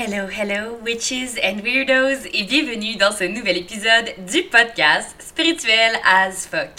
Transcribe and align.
Hello, 0.00 0.28
hello, 0.28 0.78
witches 0.84 1.36
and 1.42 1.60
weirdos, 1.64 2.24
et 2.32 2.44
bienvenue 2.44 2.94
dans 2.94 3.10
ce 3.10 3.24
nouvel 3.24 3.56
épisode 3.56 4.14
du 4.30 4.44
podcast 4.44 5.16
Spirituel 5.18 5.98
as 6.04 6.46
fuck. 6.46 6.70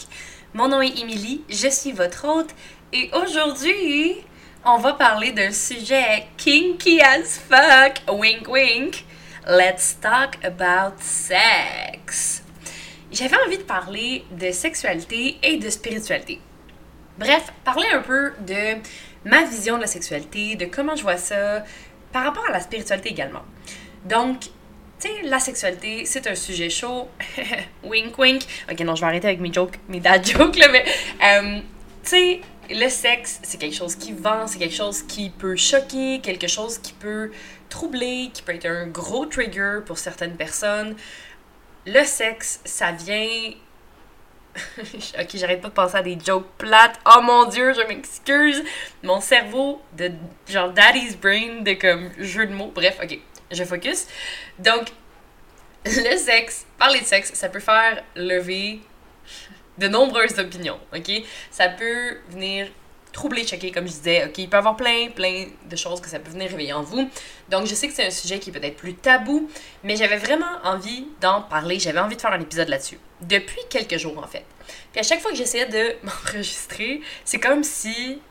Mon 0.54 0.70
nom 0.70 0.82
est 0.82 0.98
Emily, 0.98 1.44
je 1.50 1.68
suis 1.68 1.92
votre 1.92 2.26
hôte, 2.26 2.52
et 2.94 3.12
aujourd'hui, 3.12 4.16
on 4.64 4.78
va 4.78 4.94
parler 4.94 5.34
d'un 5.34 5.52
sujet 5.52 6.28
kinky 6.38 7.02
as 7.02 7.38
fuck. 7.38 8.02
Wink, 8.10 8.48
wink. 8.48 9.04
Let's 9.46 9.98
talk 10.00 10.38
about 10.42 11.02
sex. 11.02 12.42
J'avais 13.12 13.36
envie 13.46 13.58
de 13.58 13.64
parler 13.64 14.24
de 14.32 14.50
sexualité 14.52 15.40
et 15.44 15.58
de 15.58 15.70
spiritualité. 15.70 16.40
Bref, 17.18 17.52
parler 17.66 17.88
un 17.92 18.02
peu 18.02 18.32
de 18.48 18.80
ma 19.26 19.44
vision 19.44 19.76
de 19.76 19.82
la 19.82 19.88
sexualité, 19.88 20.56
de 20.56 20.64
comment 20.64 20.96
je 20.96 21.02
vois 21.02 21.18
ça, 21.18 21.66
par 22.12 22.24
rapport 22.24 22.46
à 22.48 22.52
la 22.52 22.60
spiritualité 22.60 23.10
également. 23.10 23.44
Donc, 24.06 24.42
tu 25.00 25.08
sais, 25.08 25.22
la 25.24 25.40
sexualité, 25.40 26.06
c'est 26.06 26.28
un 26.28 26.36
sujet 26.36 26.70
chaud. 26.70 27.08
wink, 27.84 28.18
wink. 28.18 28.44
Ok, 28.70 28.80
non, 28.82 28.96
je 28.96 29.02
vais 29.02 29.08
arrêter 29.08 29.28
avec 29.28 29.40
mes 29.40 29.54
jokes, 29.54 29.80
mes 29.88 30.00
dad 30.00 30.26
jokes, 30.38 30.58
là, 30.58 30.68
mais, 30.70 30.86
euh, 31.24 31.60
tu 32.04 32.10
sais, 32.10 32.42
le 32.70 32.90
sexe, 32.90 33.40
c'est 33.44 33.60
quelque 33.60 33.76
chose 33.76 33.96
qui 33.96 34.14
vend, 34.14 34.46
c'est 34.48 34.60
quelque 34.60 34.76
chose 34.76 35.02
qui 35.04 35.30
peut 35.30 35.56
choquer, 35.56 36.20
quelque 36.22 36.48
chose 36.48 36.78
qui 36.78 36.94
peut 36.94 37.32
troubler, 37.70 38.30
qui 38.34 38.42
peut 38.42 38.54
être 38.54 38.68
un 38.68 38.88
gros 38.88 39.26
trigger 39.26 39.80
pour 39.86 39.98
certaines 39.98 40.36
personnes. 40.36 40.96
Le 41.86 42.04
sexe, 42.04 42.60
ça 42.66 42.92
vient 42.92 43.54
ok, 45.20 45.28
j'arrête 45.36 45.62
pas 45.62 45.70
de 45.70 45.74
penser 45.74 45.96
à 45.96 46.02
des 46.02 46.18
jokes 46.24 46.48
plates. 46.58 47.00
Oh 47.06 47.22
mon 47.22 47.46
dieu, 47.46 47.74
je 47.74 47.82
m'excuse. 47.88 48.64
Mon 49.04 49.22
cerveau 49.22 49.82
de 49.98 50.12
genre 50.48 50.72
daddy's 50.72 51.18
brain 51.18 51.62
de 51.62 51.74
comme 51.74 52.10
jeu 52.18 52.46
de 52.46 52.54
mots. 52.54 52.72
Bref, 52.74 52.98
ok, 53.02 53.20
je 53.52 53.64
focus. 53.64 54.08
Donc, 54.58 54.88
le 55.86 56.18
sexe, 56.18 56.66
parler 56.78 57.00
de 57.00 57.06
sexe, 57.06 57.34
ça 57.34 57.50
peut 57.50 57.60
faire 57.60 58.04
lever 58.16 58.82
de 59.78 59.88
nombreuses 59.88 60.38
opinions, 60.40 60.80
ok? 60.94 61.24
Ça 61.52 61.70
peut 61.70 62.18
venir 62.30 62.68
troubler, 63.14 63.48
choquer, 63.48 63.72
comme 63.72 63.88
je 63.88 63.94
disais, 63.94 64.26
ok? 64.26 64.38
Il 64.38 64.50
peut 64.50 64.58
y 64.58 64.60
avoir 64.60 64.76
plein, 64.76 65.10
plein 65.10 65.48
de 65.70 65.76
choses 65.76 66.02
que 66.02 66.10
ça 66.10 66.20
peut 66.20 66.32
venir 66.32 66.50
réveiller 66.50 66.74
en 66.74 66.84
vous. 66.84 67.10
Donc, 67.50 67.66
je 67.66 67.74
sais 67.74 67.88
que 67.88 67.94
c'est 67.94 68.06
un 68.06 68.12
sujet 68.12 68.40
qui 68.40 68.50
est 68.50 68.54
peut-être 68.54 68.76
plus 68.76 68.96
tabou, 68.96 69.50
mais 69.84 69.96
j'avais 69.96 70.18
vraiment 70.18 70.60
envie 70.64 71.08
d'en 71.22 71.42
parler, 71.42 71.80
j'avais 71.80 72.00
envie 72.00 72.18
de 72.18 72.22
faire 72.22 72.34
un 72.34 72.42
épisode 72.42 72.68
là-dessus. 72.68 73.00
Depuis 73.22 73.62
quelques 73.70 73.98
jours, 73.98 74.18
en 74.18 74.28
fait. 74.28 74.46
Puis 74.92 75.00
à 75.00 75.04
chaque 75.04 75.20
fois 75.20 75.32
que 75.32 75.38
j'essayais 75.38 75.66
de 75.66 75.96
m'enregistrer, 76.04 77.02
c'est 77.26 77.40
comme 77.40 77.64
si, 77.64 78.22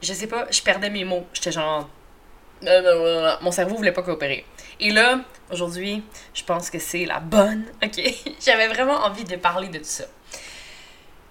je 0.00 0.12
sais 0.12 0.26
pas, 0.26 0.46
je 0.50 0.62
perdais 0.62 0.90
mes 0.90 1.04
mots. 1.04 1.26
J'étais 1.32 1.52
genre... 1.52 1.88
Mon 3.42 3.50
cerveau 3.50 3.74
voulait 3.74 3.92
pas 3.92 4.02
coopérer. 4.02 4.46
Et 4.78 4.90
là, 4.90 5.20
aujourd'hui, 5.50 6.02
je 6.32 6.44
pense 6.44 6.70
que 6.70 6.78
c'est 6.78 7.04
la 7.04 7.20
bonne. 7.20 7.64
Ok, 7.82 8.00
j'avais 8.40 8.68
vraiment 8.68 9.04
envie 9.04 9.24
de 9.24 9.36
parler 9.36 9.68
de 9.68 9.78
tout 9.78 9.84
ça. 9.84 10.04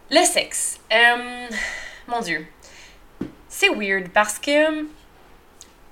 Le 0.09 0.25
sexe. 0.25 0.79
Euh, 0.91 1.47
mon 2.07 2.19
Dieu. 2.19 2.45
C'est 3.47 3.69
weird 3.69 4.09
parce 4.09 4.39
que 4.39 4.85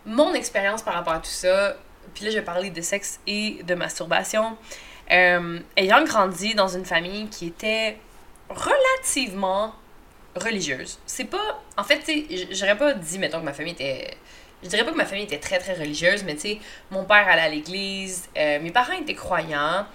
mon 0.05 0.33
expérience 0.33 0.81
par 0.81 0.93
rapport 0.93 1.13
à 1.13 1.19
tout 1.19 1.29
ça, 1.29 1.77
puis 2.13 2.25
là 2.25 2.31
je 2.31 2.37
vais 2.37 2.43
parler 2.43 2.69
de 2.69 2.81
sexe 2.81 3.19
et 3.27 3.63
de 3.63 3.75
masturbation, 3.75 4.57
euh, 5.11 5.59
ayant 5.77 6.03
grandi 6.03 6.55
dans 6.55 6.67
une 6.67 6.85
famille 6.85 7.27
qui 7.29 7.47
était 7.47 7.97
relativement 8.49 9.73
religieuse. 10.35 10.99
C'est 11.05 11.25
pas. 11.25 11.61
En 11.77 11.83
fait, 11.83 11.99
tu 11.99 12.25
j'aurais 12.51 12.77
pas 12.77 12.93
dit, 12.93 13.19
mettons, 13.19 13.39
que 13.39 13.45
ma 13.45 13.53
famille 13.53 13.73
était. 13.73 14.15
Je 14.61 14.67
dirais 14.67 14.83
pas 14.83 14.91
que 14.91 14.97
ma 14.97 15.05
famille 15.05 15.23
était 15.23 15.39
très 15.39 15.57
très 15.57 15.73
religieuse, 15.73 16.23
mais 16.23 16.35
tu 16.35 16.41
sais, 16.41 16.59
mon 16.91 17.05
père 17.05 17.27
allait 17.27 17.41
à 17.41 17.49
l'église, 17.49 18.29
euh, 18.37 18.59
mes 18.59 18.71
parents 18.71 18.93
étaient 18.93 19.15
croyants, 19.15 19.85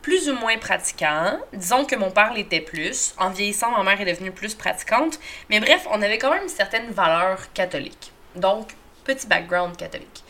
plus 0.00 0.30
ou 0.30 0.34
moins 0.34 0.56
pratiquants. 0.56 1.38
Disons 1.52 1.84
que 1.84 1.94
mon 1.94 2.10
père 2.10 2.32
l'était 2.32 2.62
plus. 2.62 3.14
En 3.18 3.30
vieillissant, 3.30 3.70
ma 3.70 3.82
mère 3.82 4.00
est 4.00 4.10
devenue 4.10 4.32
plus 4.32 4.54
pratiquante. 4.54 5.18
Mais 5.50 5.60
bref, 5.60 5.86
on 5.90 6.00
avait 6.00 6.18
quand 6.18 6.30
même 6.30 6.44
une 6.44 6.48
certaine 6.48 6.90
valeur 6.90 7.52
catholique. 7.52 8.12
Donc, 8.34 8.74
petit 9.04 9.26
background 9.26 9.76
catholique. 9.76 10.24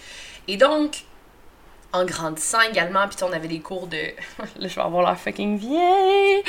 Et 0.49 0.57
donc, 0.57 1.05
en 1.95 2.05
grandissant 2.05 2.61
également, 2.61 3.07
puis 3.09 3.17
on 3.23 3.33
avait 3.33 3.49
des 3.49 3.61
cours 3.61 3.87
de. 3.87 3.97
Là, 4.59 4.69
je 4.69 4.75
vais 4.75 4.81
avoir 4.81 5.07
l'air 5.07 5.19
fucking 5.19 5.57
vieille! 5.57 6.43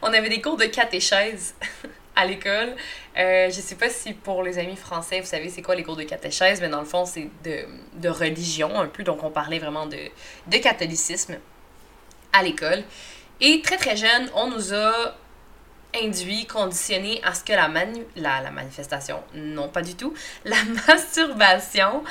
On 0.00 0.06
avait 0.06 0.28
des 0.28 0.40
cours 0.40 0.56
de 0.56 0.64
catéchèse 0.66 1.54
à 2.16 2.24
l'école. 2.24 2.76
Euh, 3.18 3.50
je 3.50 3.60
sais 3.60 3.74
pas 3.74 3.90
si 3.90 4.14
pour 4.14 4.44
les 4.44 4.58
amis 4.58 4.76
français, 4.76 5.20
vous 5.20 5.26
savez 5.26 5.50
c'est 5.50 5.60
quoi 5.60 5.74
les 5.74 5.82
cours 5.82 5.96
de 5.96 6.04
catéchèse, 6.04 6.60
mais 6.60 6.68
dans 6.68 6.78
le 6.78 6.86
fond, 6.86 7.04
c'est 7.04 7.28
de, 7.42 7.66
de, 7.94 8.08
religion 8.08 8.80
un 8.80 8.86
peu. 8.86 9.02
Donc, 9.02 9.24
on 9.24 9.30
parlait 9.30 9.58
vraiment 9.58 9.86
de, 9.86 9.98
de 10.46 10.56
catholicisme 10.58 11.36
à 12.32 12.44
l'école. 12.44 12.84
Et 13.40 13.60
très 13.60 13.76
très 13.76 13.96
jeune, 13.96 14.30
on 14.36 14.50
nous 14.50 14.72
a 14.72 15.16
induit, 16.00 16.46
conditionné 16.46 17.20
à 17.24 17.34
ce 17.34 17.42
que 17.42 17.52
la, 17.52 17.68
manu 17.68 18.04
la, 18.14 18.40
la 18.40 18.52
manifestation, 18.52 19.20
non 19.34 19.68
pas 19.68 19.82
du 19.82 19.96
tout, 19.96 20.14
la 20.44 20.62
masturbation, 20.86 22.04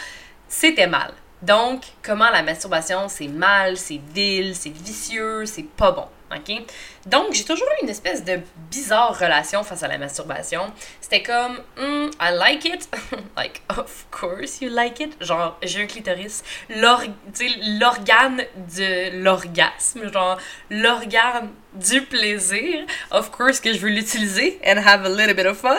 c'était 0.50 0.88
mal. 0.88 1.14
Donc, 1.42 1.84
comment 2.04 2.30
la 2.30 2.44
masturbation, 2.44 3.08
c'est 3.08 3.28
mal, 3.28 3.78
c'est 3.78 4.00
vil, 4.14 4.56
c'est 4.56 4.70
vicieux, 4.70 5.46
c'est 5.46 5.64
pas 5.64 5.92
bon. 5.92 6.06
OK? 6.34 6.62
Donc, 7.08 7.34
j'ai 7.34 7.44
toujours 7.44 7.68
eu 7.68 7.84
une 7.84 7.90
espèce 7.90 8.24
de 8.24 8.40
bizarre 8.70 9.18
relation 9.18 9.64
face 9.64 9.84
à 9.84 9.88
la 9.88 9.98
masturbation. 9.98 10.72
C'était 11.02 11.24
comme, 11.24 11.58
mm, 11.78 12.12
I 12.22 12.32
like 12.34 12.66
it. 12.66 12.88
like, 13.38 13.62
of 13.70 14.06
course 14.12 14.62
you 14.62 14.70
like 14.70 15.00
it. 15.00 15.18
Genre, 15.22 15.58
j'ai 15.64 15.82
un 15.84 15.88
clitoris. 15.88 16.44
L'organe 16.70 18.44
de 18.56 19.22
l'orgasme. 19.22 20.12
Genre, 20.12 20.38
l'organe 20.70 21.50
du 21.74 22.02
plaisir. 22.04 22.86
Of 23.12 23.32
course 23.32 23.60
que 23.60 23.74
je 23.74 23.80
veux 23.80 23.90
l'utiliser 23.90 24.60
and 24.66 24.78
have 24.78 25.06
a 25.06 25.10
little 25.10 25.34
bit 25.34 25.48
of 25.48 25.58
fun. 25.58 25.76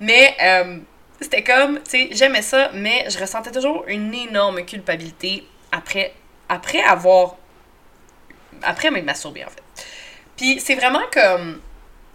Mais, 0.00 0.34
euh, 0.42 0.78
c'était 1.22 1.42
comme, 1.42 1.82
tu 1.82 1.90
sais, 1.90 2.08
j'aimais 2.12 2.42
ça, 2.42 2.70
mais 2.74 3.06
je 3.10 3.18
ressentais 3.18 3.50
toujours 3.50 3.84
une 3.86 4.14
énorme 4.14 4.64
culpabilité 4.64 5.46
après, 5.70 6.14
après 6.48 6.82
avoir. 6.82 7.36
Après 8.62 8.90
m'être 8.90 9.04
masturbée, 9.04 9.44
en 9.44 9.48
fait. 9.48 9.62
Puis 10.36 10.60
c'est 10.60 10.74
vraiment 10.74 11.02
comme. 11.12 11.60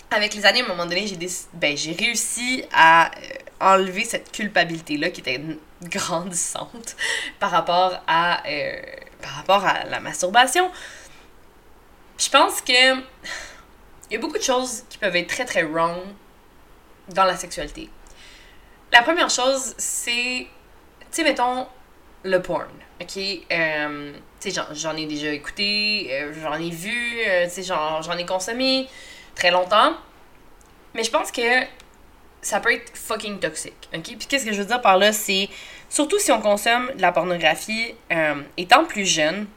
Avec 0.09 0.33
les 0.35 0.45
années, 0.45 0.61
à 0.61 0.65
un 0.65 0.67
moment 0.69 0.85
donné, 0.85 1.05
j'ai 1.05 1.17
ben, 1.53 1.75
réussi 1.99 2.63
à 2.71 3.07
euh, 3.07 3.19
enlever 3.59 4.05
cette 4.05 4.31
culpabilité-là 4.31 5.09
qui 5.09 5.19
était 5.19 5.41
grandissante 5.83 6.95
par 7.39 7.51
rapport 7.51 8.01
à, 8.07 8.41
euh, 8.47 8.81
par 9.21 9.31
rapport 9.31 9.65
à 9.65 9.83
la 9.83 9.99
masturbation. 9.99 10.71
Je 12.17 12.29
pense 12.29 12.61
que 12.61 12.95
il 14.09 14.13
y 14.13 14.15
a 14.15 14.19
beaucoup 14.19 14.37
de 14.37 14.43
choses 14.43 14.83
qui 14.89 14.97
peuvent 14.97 15.15
être 15.15 15.27
très 15.27 15.43
très 15.43 15.63
wrong 15.63 15.97
dans 17.09 17.25
la 17.25 17.35
sexualité. 17.35 17.89
La 18.91 19.01
première 19.01 19.29
chose, 19.29 19.73
c'est, 19.77 20.47
tu 20.99 21.07
sais, 21.11 21.23
mettons, 21.23 21.67
le 22.23 22.41
porn, 22.41 22.67
ok? 23.01 23.17
Euh, 23.17 24.13
tu 24.39 24.51
sais, 24.51 24.61
j'en 24.73 24.95
ai 24.95 25.05
déjà 25.05 25.31
écouté, 25.31 26.09
euh, 26.11 26.33
j'en 26.41 26.53
ai 26.53 26.69
vu, 26.69 27.19
euh, 27.25 27.45
tu 27.45 27.61
sais, 27.61 27.63
j'en 27.63 28.17
ai 28.17 28.25
consommé 28.25 28.87
très 29.35 29.51
longtemps. 29.51 29.93
Mais 30.93 31.03
je 31.03 31.11
pense 31.11 31.31
que 31.31 31.41
ça 32.41 32.59
peut 32.59 32.73
être 32.73 32.95
fucking 32.95 33.39
toxique, 33.39 33.89
ok? 33.93 34.03
Puis 34.03 34.27
qu'est-ce 34.27 34.45
que 34.45 34.53
je 34.53 34.59
veux 34.61 34.67
dire 34.67 34.81
par 34.81 34.97
là, 34.97 35.11
c'est, 35.11 35.49
surtout 35.89 36.19
si 36.19 36.31
on 36.31 36.41
consomme 36.41 36.91
de 36.95 37.01
la 37.01 37.11
pornographie 37.11 37.93
étant 38.55 38.85
plus 38.85 39.05
jeune, 39.05 39.47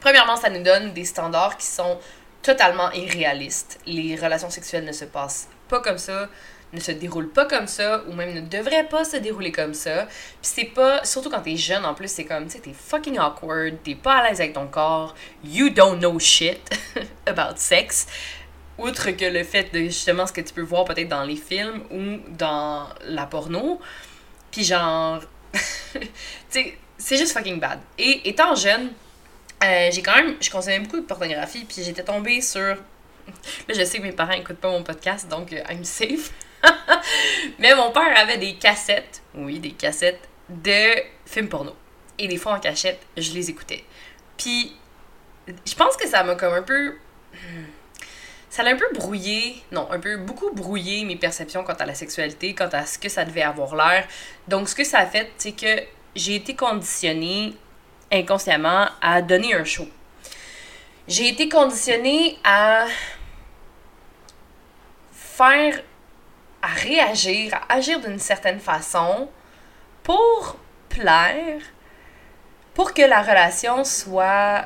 premièrement, 0.00 0.36
ça 0.36 0.50
nous 0.50 0.62
donne 0.62 0.92
des 0.92 1.04
standards 1.04 1.56
qui 1.56 1.66
sont 1.66 1.98
totalement 2.42 2.90
irréalistes. 2.92 3.80
Les 3.86 4.16
relations 4.16 4.50
sexuelles 4.50 4.84
ne 4.84 4.92
se 4.92 5.06
passent 5.06 5.48
pas 5.68 5.80
comme 5.80 5.98
ça 5.98 6.28
ne 6.74 6.80
se 6.80 6.92
déroule 6.92 7.30
pas 7.30 7.46
comme 7.46 7.66
ça 7.66 8.02
ou 8.08 8.12
même 8.12 8.34
ne 8.34 8.40
devrait 8.40 8.86
pas 8.88 9.04
se 9.04 9.16
dérouler 9.16 9.52
comme 9.52 9.74
ça. 9.74 10.06
Puis 10.06 10.36
c'est 10.42 10.64
pas, 10.64 11.04
surtout 11.04 11.30
quand 11.30 11.40
t'es 11.40 11.56
jeune 11.56 11.84
en 11.84 11.94
plus, 11.94 12.08
c'est 12.08 12.24
comme, 12.24 12.46
tu 12.46 12.52
sais, 12.52 12.60
t'es 12.60 12.74
fucking 12.74 13.18
awkward, 13.18 13.76
t'es 13.82 13.94
pas 13.94 14.16
à 14.16 14.28
l'aise 14.28 14.40
avec 14.40 14.54
ton 14.54 14.66
corps, 14.66 15.14
you 15.44 15.70
don't 15.70 15.98
know 15.98 16.18
shit 16.18 16.60
about 17.26 17.56
sex. 17.56 18.06
Outre 18.76 19.10
que 19.12 19.24
le 19.24 19.44
fait 19.44 19.72
de 19.72 19.80
justement 19.84 20.26
ce 20.26 20.32
que 20.32 20.40
tu 20.40 20.52
peux 20.52 20.62
voir 20.62 20.84
peut-être 20.84 21.08
dans 21.08 21.24
les 21.24 21.36
films 21.36 21.82
ou 21.90 22.18
dans 22.36 22.88
la 23.06 23.26
porno. 23.26 23.80
Puis 24.50 24.64
genre, 24.64 25.20
tu 26.50 26.74
c'est 26.96 27.16
juste 27.16 27.32
fucking 27.32 27.60
bad. 27.60 27.80
Et 27.98 28.28
étant 28.28 28.54
jeune, 28.54 28.90
euh, 29.62 29.90
j'ai 29.92 30.02
quand 30.02 30.16
même, 30.16 30.36
je 30.40 30.50
consommais 30.50 30.80
beaucoup 30.80 30.96
de 30.96 31.04
pornographie, 31.04 31.64
puis 31.64 31.82
j'étais 31.84 32.02
tombée 32.02 32.40
sur 32.40 32.76
Là, 33.68 33.74
je 33.74 33.84
sais 33.84 33.98
que 33.98 34.02
mes 34.02 34.12
parents 34.12 34.32
écoutent 34.32 34.58
pas 34.58 34.70
mon 34.70 34.82
podcast, 34.82 35.28
donc 35.28 35.52
euh, 35.52 35.62
I'm 35.70 35.84
safe. 35.84 36.32
Mais 37.58 37.74
mon 37.74 37.90
père 37.90 38.18
avait 38.18 38.38
des 38.38 38.54
cassettes, 38.54 39.22
oui, 39.34 39.58
des 39.58 39.72
cassettes 39.72 40.28
de 40.48 40.94
films 41.26 41.48
porno. 41.48 41.74
Et 42.18 42.28
des 42.28 42.36
fois 42.36 42.54
en 42.54 42.60
cachette, 42.60 43.00
je 43.16 43.32
les 43.32 43.50
écoutais. 43.50 43.84
Puis, 44.36 44.76
je 45.66 45.74
pense 45.74 45.96
que 45.96 46.06
ça 46.06 46.22
m'a 46.22 46.34
comme 46.34 46.54
un 46.54 46.62
peu. 46.62 46.90
Hmm, 47.32 47.64
ça 48.50 48.62
l'a 48.62 48.70
un 48.70 48.76
peu 48.76 48.86
brouillé, 48.94 49.62
non, 49.72 49.88
un 49.90 49.98
peu 49.98 50.16
beaucoup 50.16 50.52
brouillé 50.52 51.04
mes 51.04 51.16
perceptions 51.16 51.64
quant 51.64 51.74
à 51.74 51.86
la 51.86 51.94
sexualité, 51.94 52.54
quant 52.54 52.68
à 52.72 52.86
ce 52.86 52.98
que 52.98 53.08
ça 53.08 53.24
devait 53.24 53.42
avoir 53.42 53.74
l'air. 53.74 54.06
Donc, 54.46 54.68
ce 54.68 54.74
que 54.74 54.84
ça 54.84 54.98
a 54.98 55.06
fait, 55.06 55.32
c'est 55.38 55.52
que 55.52 55.82
j'ai 56.14 56.36
été 56.36 56.54
conditionnée 56.54 57.54
inconsciemment 58.12 58.88
à 59.00 59.22
donner 59.22 59.54
un 59.54 59.64
show. 59.64 59.88
J'ai 61.08 61.28
été 61.28 61.48
conditionnée 61.48 62.38
à 62.44 62.86
faire, 65.12 65.82
à 66.64 66.68
réagir, 66.68 67.54
à 67.54 67.74
agir 67.74 68.00
d'une 68.00 68.18
certaine 68.18 68.58
façon 68.58 69.28
pour 70.02 70.56
plaire, 70.88 71.60
pour 72.72 72.94
que 72.94 73.02
la 73.02 73.20
relation 73.20 73.84
soit, 73.84 74.64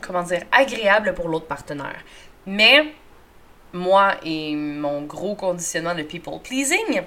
comment 0.00 0.24
dire, 0.24 0.42
agréable 0.50 1.14
pour 1.14 1.28
l'autre 1.28 1.46
partenaire. 1.46 2.00
Mais 2.44 2.92
moi 3.72 4.16
et 4.24 4.56
mon 4.56 5.02
gros 5.02 5.36
conditionnement 5.36 5.94
de 5.94 6.02
people 6.02 6.40
pleasing, 6.42 7.02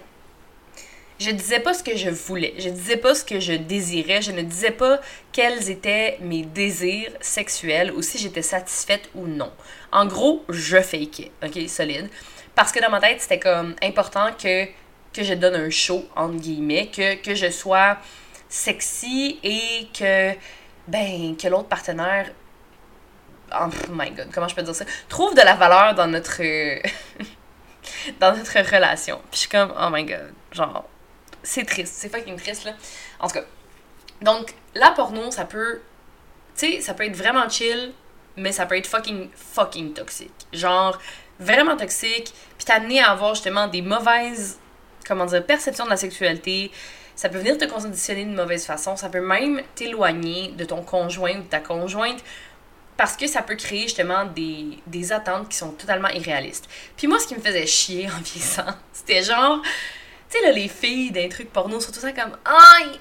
je 1.20 1.32
disais 1.32 1.60
pas 1.60 1.74
ce 1.74 1.84
que 1.84 1.98
je 1.98 2.10
voulais, 2.10 2.54
je 2.58 2.70
disais 2.70 2.98
pas 2.98 3.14
ce 3.14 3.26
que 3.26 3.40
je 3.40 3.54
désirais, 3.54 4.22
je 4.22 4.32
ne 4.32 4.44
disais 4.44 4.72
pas 4.72 5.02
quels 5.34 5.70
étaient 5.70 6.18
mes 6.22 6.44
désirs 6.44 7.12
sexuels 7.20 7.92
ou 7.92 8.02
si 8.02 8.18
j'étais 8.18 8.42
satisfaite 8.42 9.10
ou 9.14 9.28
non. 9.28 9.52
En 9.92 10.06
gros, 10.06 10.46
je 10.48 10.82
fakeais, 10.82 11.32
ok, 11.44 11.68
solide. 11.68 12.10
Parce 12.56 12.72
que 12.72 12.80
dans 12.80 12.90
ma 12.90 13.00
tête, 13.00 13.22
c'était 13.22 13.40
comme 13.40 13.76
important 13.82 14.32
que, 14.34 14.66
que 15.14 15.24
je 15.24 15.34
donne 15.34 15.56
un 15.56 15.70
show, 15.70 16.06
entre 16.16 16.38
guillemets, 16.38 16.88
que, 16.88 17.16
que 17.16 17.36
je 17.36 17.50
sois 17.50 17.98
sexy 18.50 19.40
et 19.44 19.88
que, 19.98 20.34
ben, 20.88 21.36
que 21.38 21.48
l'autre 21.48 21.70
partenaire 21.70 22.32
oh 23.54 23.70
my 23.92 24.12
god, 24.12 24.30
comment 24.34 24.48
je 24.48 24.56
peux 24.56 24.64
dire 24.64 24.76
ça? 24.76 24.86
Trouve 25.10 25.36
de 25.36 25.42
la 25.42 25.56
valeur 25.56 25.96
dans 25.96 26.08
notre. 26.08 26.42
dans 28.20 28.36
notre 28.36 28.60
relation. 28.74 29.18
Puis 29.30 29.34
je 29.34 29.38
suis 29.40 29.50
comme, 29.50 29.74
oh 29.80 29.90
my 29.92 30.04
god, 30.04 30.34
genre, 30.52 30.86
c'est 31.44 31.66
triste, 31.66 31.94
c'est 31.98 32.10
fucking 32.10 32.38
triste, 32.38 32.66
là. 32.66 32.74
En 33.20 33.28
tout 33.28 33.36
cas, 33.36 33.46
donc, 34.22 34.54
la 34.76 34.92
porno, 34.92 35.32
ça 35.32 35.46
peut. 35.46 35.82
Tu 36.56 36.74
sais, 36.74 36.82
ça 36.82 36.94
peut 36.94 37.06
être 37.06 37.16
vraiment 37.16 37.48
chill, 37.50 37.94
mais 38.38 38.52
ça 38.52 38.66
peut 38.66 38.78
être 38.78 38.88
fucking, 38.88 39.30
fucking 39.36 39.94
toxique. 39.94 40.48
Genre, 40.54 40.98
vraiment 41.42 41.76
toxique, 41.76 42.34
puis 42.58 42.66
t'amener 42.66 43.02
à 43.02 43.12
avoir 43.12 43.36
justement 43.36 43.68
des 43.68 43.82
mauvaises, 43.82 44.60
comment 45.06 45.26
dire, 45.26 45.46
perceptions 45.46 45.86
de 45.86 45.90
la 45.90 45.98
sexualité. 45.98 46.72
Ça 47.16 47.30
peut 47.30 47.40
venir 47.40 47.58
te 47.58 47.66
conditionner 47.66 48.24
d'une 48.24 48.36
mauvaise 48.36 48.66
façon. 48.66 48.96
Ça 48.96 49.10
peut 49.10 49.22
même 49.22 49.62
t'éloigner 49.76 50.54
de 50.58 50.64
ton 50.64 50.82
conjoint 50.82 51.38
ou 51.38 51.44
de 51.44 51.50
ta 51.50 51.60
conjointe 51.60 52.24
parce 52.98 53.18
que 53.18 53.28
ça 53.28 53.42
peut 53.42 53.56
créer 53.56 53.84
justement 53.84 54.26
des, 54.26 54.80
des 54.88 55.12
attentes 55.12 55.50
qui 55.50 55.58
sont 55.58 55.72
totalement 55.72 56.10
irréalistes. 56.10 56.70
Puis 56.96 57.08
moi, 57.08 57.20
ce 57.20 57.28
qui 57.28 57.36
me 57.36 57.42
faisait 57.42 57.66
chier 57.66 58.08
en 58.08 58.22
vieillissant, 58.22 58.76
c'était 58.94 59.24
genre 59.24 59.62
tu 60.32 60.38
sais, 60.38 60.46
là, 60.46 60.54
les 60.54 60.70
filles 60.70 61.12
d'un 61.12 61.28
truc 61.28 61.52
porno 61.52 61.80
sont 61.82 61.92
tout 61.92 62.00
ça 62.00 62.14
comme 62.14 62.38
Oh, 62.50 62.92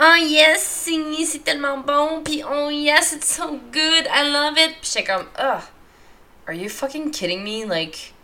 oh 0.00 0.14
yes, 0.18 0.88
c'est 1.26 1.44
tellement 1.44 1.78
bon. 1.78 2.22
Puis 2.24 2.42
oh 2.50 2.70
yes, 2.70 3.12
it's 3.12 3.36
so 3.36 3.60
good. 3.70 4.06
I 4.10 4.30
love 4.32 4.56
it. 4.56 4.76
Puis 4.80 4.90
j'étais 4.94 5.12
comme 5.12 5.26
Oh, 5.38 5.58
are 6.46 6.54
you 6.54 6.68
fucking 6.68 7.10
kidding 7.10 7.42
me? 7.42 7.64
Like, 7.66 8.14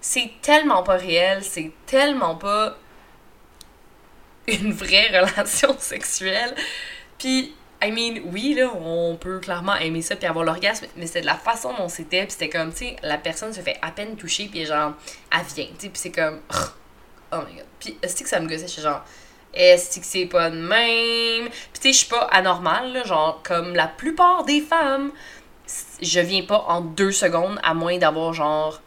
c'est 0.00 0.30
tellement 0.42 0.82
pas 0.82 0.96
réel. 0.96 1.42
C'est 1.42 1.72
tellement 1.86 2.36
pas 2.36 2.76
une 4.46 4.72
vraie 4.72 5.08
relation 5.20 5.76
sexuelle. 5.78 6.54
Puis, 7.18 7.54
I 7.82 7.90
mean, 7.92 8.22
oui, 8.32 8.54
là, 8.54 8.72
on 8.74 9.16
peut 9.16 9.38
clairement 9.38 9.76
aimer 9.76 10.02
ça 10.02 10.16
puis 10.16 10.26
avoir 10.26 10.44
l'orgasme, 10.44 10.86
mais 10.96 11.06
c'est 11.06 11.20
de 11.20 11.26
la 11.26 11.36
façon 11.36 11.72
dont 11.74 11.88
c'était. 11.88 12.22
Puis 12.22 12.32
c'était 12.32 12.48
comme, 12.48 12.72
tu 12.72 12.78
sais, 12.78 12.96
la 13.02 13.18
personne 13.18 13.52
se 13.52 13.60
fait 13.60 13.78
à 13.82 13.90
peine 13.90 14.16
toucher, 14.16 14.48
puis 14.50 14.64
genre, 14.64 14.94
elle 15.32 15.46
vient, 15.54 15.66
tu 15.66 15.86
sais, 15.86 15.88
puis 15.88 16.00
c'est 16.00 16.12
comme. 16.12 16.40
Oh 17.30 17.40
my 17.46 17.56
god. 17.56 17.66
Puis, 17.78 17.98
est-ce 18.02 18.22
que 18.22 18.28
ça 18.28 18.40
me 18.40 18.48
gossait? 18.48 18.66
Je 18.68 18.80
genre, 18.80 19.04
est-ce 19.52 20.00
que 20.00 20.06
c'est 20.06 20.24
pas 20.24 20.48
de 20.50 20.56
même? 20.56 21.50
Puis, 21.50 21.72
tu 21.74 21.80
sais, 21.80 21.92
je 21.92 21.98
suis 21.98 22.08
pas 22.08 22.22
anormale, 22.32 22.92
là, 22.92 23.04
genre, 23.04 23.42
comme 23.42 23.74
la 23.74 23.86
plupart 23.86 24.44
des 24.44 24.62
femmes, 24.62 25.12
je 26.00 26.20
viens 26.20 26.42
pas 26.44 26.64
en 26.68 26.80
deux 26.80 27.12
secondes, 27.12 27.58
à 27.62 27.74
moins 27.74 27.98
d'avoir, 27.98 28.32
genre, 28.32 28.80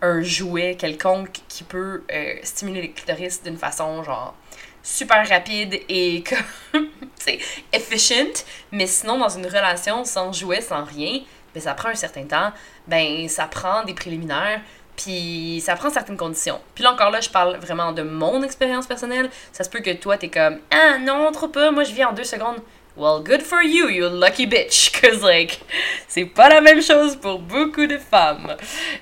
un 0.00 0.22
jouet 0.22 0.76
quelconque 0.76 1.40
qui 1.48 1.64
peut 1.64 2.04
euh, 2.12 2.34
stimuler 2.42 2.82
les 2.82 2.90
clitoris 2.92 3.42
d'une 3.42 3.56
façon, 3.56 4.02
genre, 4.04 4.34
super 4.82 5.28
rapide 5.28 5.80
et 5.88 6.22
comme, 6.72 6.88
tu 7.24 7.38
efficient. 7.72 8.44
Mais 8.72 8.86
sinon, 8.86 9.18
dans 9.18 9.28
une 9.28 9.46
relation 9.46 10.04
sans 10.04 10.32
jouet, 10.32 10.60
sans 10.60 10.84
rien, 10.84 11.20
ben, 11.54 11.60
ça 11.60 11.74
prend 11.74 11.88
un 11.88 11.94
certain 11.94 12.24
temps. 12.24 12.52
Ben, 12.86 13.28
ça 13.28 13.46
prend 13.46 13.84
des 13.84 13.94
préliminaires 13.94 14.60
puis 14.98 15.62
ça 15.64 15.76
prend 15.76 15.90
certaines 15.90 16.16
conditions. 16.16 16.60
Puis 16.74 16.82
là 16.82 16.92
encore 16.92 17.10
là, 17.10 17.20
je 17.20 17.30
parle 17.30 17.56
vraiment 17.58 17.92
de 17.92 18.02
mon 18.02 18.42
expérience 18.42 18.86
personnelle. 18.86 19.30
Ça 19.52 19.62
se 19.62 19.70
peut 19.70 19.78
que 19.78 19.92
toi, 19.92 20.18
t'es 20.18 20.28
comme 20.28 20.58
Ah 20.72 20.98
non, 20.98 21.30
trop 21.30 21.48
peu, 21.48 21.70
moi 21.70 21.84
je 21.84 21.92
viens 21.94 22.08
en 22.08 22.12
deux 22.12 22.24
secondes. 22.24 22.56
Well, 22.98 23.22
good 23.22 23.42
for 23.42 23.62
you, 23.62 23.88
you 23.88 24.08
lucky 24.08 24.44
bitch. 24.44 24.90
Cause 25.00 25.22
like, 25.22 25.60
c'est 26.08 26.24
pas 26.24 26.48
la 26.48 26.60
même 26.60 26.82
chose 26.82 27.14
pour 27.14 27.38
beaucoup 27.38 27.86
de 27.86 27.96
femmes. 27.96 28.56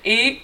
Et 0.04 0.38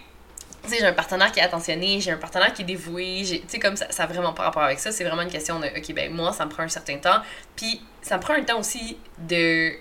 tu 0.62 0.70
sais, 0.70 0.78
j'ai 0.78 0.86
un 0.86 0.94
partenaire 0.94 1.30
qui 1.30 1.38
est 1.38 1.42
attentionné, 1.42 2.00
j'ai 2.00 2.12
un 2.12 2.16
partenaire 2.16 2.54
qui 2.54 2.62
est 2.62 2.64
dévoué, 2.64 3.22
tu 3.26 3.42
sais, 3.46 3.58
comme 3.58 3.76
ça, 3.76 3.90
ça 3.90 4.04
a 4.04 4.06
vraiment 4.06 4.32
pas 4.32 4.44
rapport 4.44 4.62
avec 4.62 4.78
ça, 4.78 4.90
c'est 4.90 5.04
vraiment 5.04 5.20
une 5.20 5.30
question 5.30 5.60
de, 5.60 5.66
ok, 5.66 5.92
ben 5.92 6.10
moi, 6.10 6.32
ça 6.32 6.46
me 6.46 6.50
prend 6.50 6.62
un 6.62 6.68
certain 6.68 6.96
temps, 6.96 7.20
puis 7.54 7.82
ça 8.00 8.16
me 8.16 8.22
prend 8.22 8.32
un 8.32 8.42
temps 8.42 8.58
aussi 8.58 8.96
de 9.18 9.72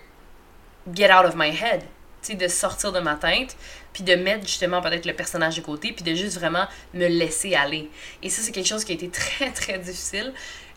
get 0.93 1.13
out 1.13 1.25
of 1.25 1.35
my 1.37 1.49
head, 1.49 1.81
tu 2.21 2.31
sais, 2.31 2.35
de 2.35 2.49
sortir 2.49 2.91
de 2.91 2.99
ma 2.99 3.15
tête, 3.15 3.55
puis 3.93 4.03
de 4.03 4.15
mettre 4.15 4.45
justement 4.45 4.81
peut-être 4.81 5.05
le 5.05 5.13
personnage 5.13 5.55
de 5.55 5.61
côté, 5.61 5.93
puis 5.93 6.03
de 6.03 6.13
juste 6.13 6.37
vraiment 6.37 6.67
me 6.93 7.07
laisser 7.07 7.55
aller. 7.55 7.89
Et 8.21 8.29
ça, 8.29 8.41
c'est 8.41 8.51
quelque 8.51 8.67
chose 8.67 8.83
qui 8.83 8.91
a 8.91 8.95
été 8.95 9.09
très, 9.09 9.51
très 9.51 9.77
difficile, 9.77 10.33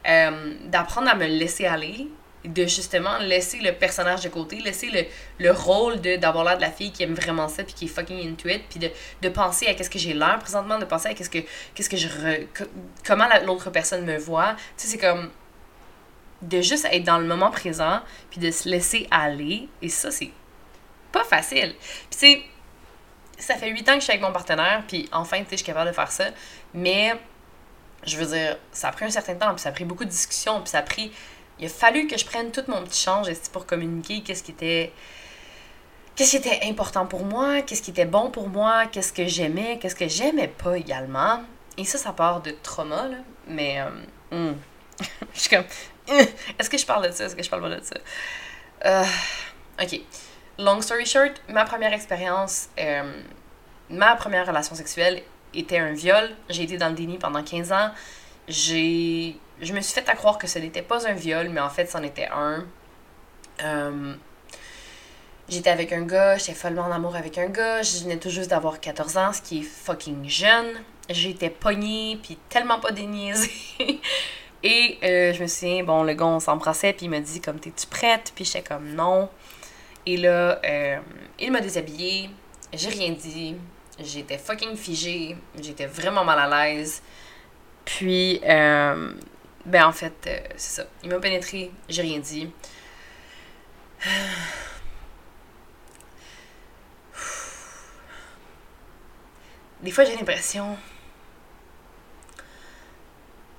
euh, 0.06 0.54
d'apprendre 0.66 1.08
à 1.08 1.16
me 1.16 1.26
laisser 1.26 1.66
aller, 1.66 2.06
de 2.44 2.66
justement 2.66 3.18
laisser 3.18 3.58
le 3.58 3.72
personnage 3.72 4.22
de 4.22 4.28
côté, 4.28 4.60
laisser 4.60 4.90
le, 4.90 5.04
le 5.38 5.52
rôle 5.52 6.00
de 6.00 6.16
d'avoir 6.16 6.44
l'air 6.44 6.56
de 6.56 6.62
la 6.62 6.70
fille 6.70 6.92
qui 6.92 7.02
aime 7.02 7.14
vraiment 7.14 7.48
ça, 7.48 7.64
puis 7.64 7.74
qui 7.74 7.84
est 7.86 7.88
fucking 7.88 8.30
into 8.30 8.48
it, 8.48 8.62
puis 8.68 8.78
de, 8.78 8.90
de 9.22 9.28
penser 9.28 9.66
à 9.66 9.74
qu'est-ce 9.74 9.90
que 9.90 9.98
j'ai 9.98 10.14
l'air 10.14 10.38
présentement, 10.38 10.78
de 10.78 10.84
penser 10.84 11.08
à 11.08 11.14
qu'est-ce 11.14 11.30
que, 11.30 11.38
qu'est-ce 11.74 11.88
que 11.88 11.96
je... 11.96 12.08
comment 13.06 13.26
l'autre 13.44 13.70
personne 13.70 14.04
me 14.04 14.18
voit. 14.18 14.54
Tu 14.76 14.84
sais, 14.84 14.88
c'est 14.88 14.98
comme 14.98 15.30
de 16.42 16.60
juste 16.60 16.86
être 16.90 17.04
dans 17.04 17.18
le 17.18 17.26
moment 17.26 17.50
présent, 17.50 18.00
puis 18.30 18.40
de 18.40 18.50
se 18.50 18.68
laisser 18.68 19.06
aller, 19.10 19.68
et 19.80 19.88
ça, 19.88 20.10
c'est 20.10 20.30
pas 21.12 21.24
facile. 21.24 21.74
Puis 22.10 22.18
c'est 22.18 22.42
ça 23.38 23.56
fait 23.56 23.68
huit 23.70 23.88
ans 23.88 23.94
que 23.94 24.00
je 24.00 24.04
suis 24.04 24.12
avec 24.12 24.22
mon 24.22 24.32
partenaire, 24.32 24.82
puis 24.86 25.08
enfin, 25.12 25.38
tu 25.38 25.44
sais, 25.44 25.50
je 25.52 25.56
suis 25.56 25.66
capable 25.66 25.90
de 25.90 25.94
faire 25.94 26.10
ça. 26.10 26.26
Mais, 26.72 27.14
je 28.04 28.16
veux 28.16 28.26
dire, 28.26 28.56
ça 28.72 28.88
a 28.88 28.92
pris 28.92 29.04
un 29.04 29.10
certain 29.10 29.34
temps, 29.34 29.52
puis 29.52 29.60
ça 29.60 29.70
a 29.70 29.72
pris 29.72 29.84
beaucoup 29.84 30.04
de 30.04 30.10
discussions, 30.10 30.60
puis 30.60 30.70
ça 30.70 30.78
a 30.78 30.82
pris. 30.82 31.12
Il 31.58 31.66
a 31.66 31.68
fallu 31.68 32.06
que 32.06 32.18
je 32.18 32.24
prenne 32.24 32.50
tout 32.50 32.64
mon 32.68 32.82
petit 32.82 33.00
change 33.00 33.28
pour 33.52 33.66
communiquer 33.66 34.22
qu'est-ce 34.22 34.42
qui 34.42 34.52
était. 34.52 34.92
Qu'est-ce 36.16 36.30
qui 36.30 36.36
était 36.36 36.60
important 36.64 37.06
pour 37.06 37.24
moi, 37.24 37.62
qu'est-ce 37.62 37.82
qui 37.82 37.90
était 37.90 38.04
bon 38.04 38.30
pour 38.30 38.48
moi, 38.48 38.86
qu'est-ce 38.86 39.12
que 39.12 39.26
j'aimais, 39.26 39.78
qu'est-ce 39.80 39.96
que 39.96 40.06
j'aimais 40.06 40.46
pas 40.46 40.78
également. 40.78 41.42
Et 41.76 41.84
ça, 41.84 41.98
ça 41.98 42.12
part 42.12 42.40
de 42.40 42.52
trauma, 42.62 43.08
là. 43.08 43.16
Mais, 43.48 43.80
euh, 43.80 44.52
hmm. 44.52 44.56
je 45.34 45.40
suis 45.40 45.50
comme, 45.50 45.64
est-ce 46.56 46.70
que 46.70 46.78
je 46.78 46.86
parle 46.86 47.08
de 47.08 47.12
ça, 47.12 47.24
est-ce 47.24 47.34
que 47.34 47.42
je 47.42 47.50
parle 47.50 47.62
pas 47.62 47.70
de 47.70 47.82
ça? 47.82 47.96
Euh, 48.84 49.04
ok. 49.82 50.00
Long 50.58 50.80
story 50.80 51.04
short, 51.04 51.42
ma 51.48 51.64
première 51.64 51.92
expérience, 51.92 52.68
euh, 52.78 53.22
ma 53.90 54.14
première 54.14 54.46
relation 54.46 54.76
sexuelle 54.76 55.22
était 55.52 55.78
un 55.78 55.92
viol. 55.92 56.30
J'ai 56.48 56.62
été 56.62 56.76
dans 56.76 56.88
le 56.88 56.94
déni 56.94 57.18
pendant 57.18 57.42
15 57.42 57.72
ans. 57.72 57.90
J'ai, 58.46 59.36
je 59.60 59.72
me 59.72 59.80
suis 59.80 59.94
fait 59.94 60.08
à 60.08 60.14
croire 60.14 60.38
que 60.38 60.46
ce 60.46 60.58
n'était 60.58 60.82
pas 60.82 61.06
un 61.08 61.12
viol, 61.12 61.48
mais 61.48 61.60
en 61.60 61.70
fait, 61.70 61.86
c'en 61.86 62.02
était 62.02 62.28
un. 62.32 62.64
Euh, 63.62 64.14
j'étais 65.48 65.70
avec 65.70 65.92
un 65.92 66.02
gars, 66.02 66.36
j'étais 66.36 66.54
follement 66.54 66.82
en 66.82 66.92
amour 66.92 67.16
avec 67.16 67.38
un 67.38 67.46
gars. 67.46 67.82
Je 67.82 68.02
venais 68.04 68.16
tout 68.16 68.30
juste 68.30 68.50
d'avoir 68.50 68.80
14 68.80 69.16
ans, 69.16 69.32
ce 69.32 69.42
qui 69.42 69.60
est 69.60 69.62
fucking 69.62 70.28
jeune. 70.28 70.82
J'étais 71.08 71.50
pognée, 71.50 72.18
puis 72.22 72.38
tellement 72.48 72.80
pas 72.80 72.90
déniaisée. 72.90 73.50
Et 74.62 74.98
euh, 75.02 75.34
je 75.34 75.42
me 75.42 75.46
suis 75.46 75.66
dit, 75.66 75.82
bon, 75.82 76.02
le 76.02 76.14
gars, 76.14 76.24
on 76.24 76.40
s'embrassait, 76.40 76.94
puis 76.94 77.04
il 77.06 77.10
m'a 77.10 77.20
dit, 77.20 77.40
comme, 77.40 77.60
t'es-tu 77.60 77.86
prête? 77.86 78.32
Puis 78.34 78.46
j'étais 78.46 78.62
comme, 78.62 78.94
non. 78.94 79.28
Et 80.06 80.16
là, 80.16 80.58
euh, 80.64 80.98
il 81.38 81.52
m'a 81.52 81.60
déshabillée, 81.60 82.30
j'ai 82.72 82.88
rien 82.88 83.10
dit, 83.12 83.56
j'étais 83.98 84.38
fucking 84.38 84.74
figée, 84.74 85.36
j'étais 85.60 85.86
vraiment 85.86 86.24
mal 86.24 86.38
à 86.52 86.66
l'aise. 86.66 87.02
Puis, 87.84 88.40
euh, 88.44 89.12
ben 89.66 89.86
en 89.86 89.92
fait, 89.92 90.14
euh, 90.26 90.38
c'est 90.56 90.82
ça. 90.82 90.88
Il 91.02 91.10
m'a 91.10 91.18
pénétré, 91.18 91.70
j'ai 91.88 92.02
rien 92.02 92.18
dit. 92.18 92.50
Des 99.80 99.90
fois, 99.90 100.04
j'ai 100.04 100.16
l'impression 100.16 100.78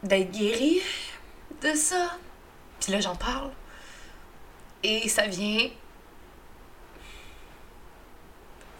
d'être 0.04 0.32
guérie 0.32 0.82
de 1.62 1.74
ça. 1.74 2.18
Puis 2.80 2.92
là, 2.92 3.00
j'en 3.00 3.16
parle. 3.16 3.52
Et 4.84 5.10
ça 5.10 5.28
vient 5.28 5.70